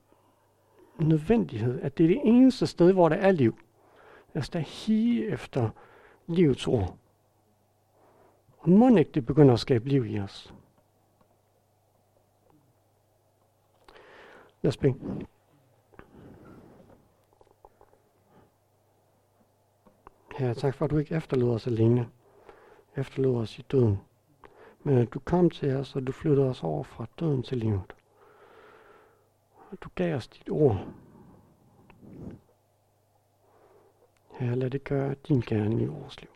nødvendighed, 0.98 1.80
at 1.82 1.98
det 1.98 2.04
er 2.04 2.08
det 2.08 2.20
eneste 2.24 2.66
sted, 2.66 2.92
hvor 2.92 3.08
der 3.08 3.16
er 3.16 3.30
liv. 3.30 3.58
Lad 4.34 4.40
os 4.42 4.48
da 4.48 4.58
hige 4.58 5.28
efter 5.28 5.70
livets 6.26 6.66
ord. 6.66 6.96
Og 8.58 8.70
må 8.70 8.96
ikke 8.96 9.12
det 9.12 9.26
begynder 9.26 9.54
at 9.54 9.60
skabe 9.60 9.88
liv 9.88 10.06
i 10.06 10.20
os. 10.20 10.54
Lad 14.62 14.68
os 14.68 14.76
bede. 14.76 15.26
Herre, 20.36 20.54
tak 20.54 20.74
for, 20.74 20.84
at 20.84 20.90
du 20.90 20.98
ikke 20.98 21.14
efterlod 21.14 21.54
os 21.54 21.66
alene. 21.66 22.08
Efterlod 22.96 23.42
os 23.42 23.58
i 23.58 23.62
døden. 23.62 24.00
Men 24.82 24.98
at 24.98 25.14
du 25.14 25.18
kom 25.18 25.50
til 25.50 25.76
os, 25.76 25.96
og 25.96 26.06
du 26.06 26.12
flyttede 26.12 26.48
os 26.48 26.62
over 26.62 26.82
fra 26.82 27.06
døden 27.20 27.42
til 27.42 27.58
livet. 27.58 27.94
Og 29.70 29.78
du 29.80 29.88
gav 29.94 30.16
os 30.16 30.28
dit 30.28 30.50
ord. 30.50 30.86
Herre, 34.38 34.56
lad 34.56 34.70
det 34.70 34.84
gøre 34.84 35.14
din 35.28 35.40
gerning 35.46 35.82
i 35.82 35.86
vores 35.86 36.20
liv. 36.20 36.30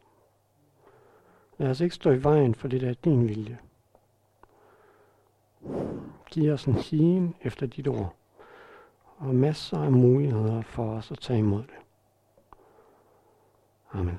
Lad 1.58 1.70
os 1.70 1.80
ikke 1.80 1.94
stå 1.94 2.10
i 2.10 2.24
vejen 2.24 2.54
for 2.54 2.68
det, 2.68 2.80
der 2.80 2.90
er 2.90 2.94
din 2.94 3.28
vilje. 3.28 3.58
Giv 6.30 6.52
os 6.52 6.64
en 6.64 6.74
higen 6.74 7.34
efter 7.42 7.66
dit 7.66 7.88
ord, 7.88 8.14
og 9.16 9.34
masser 9.34 9.78
af 9.78 9.92
muligheder 9.92 10.62
for 10.62 10.90
os 10.90 11.10
at 11.10 11.18
tage 11.18 11.38
imod 11.38 11.62
det. 11.62 11.76
Amen. 13.92 14.18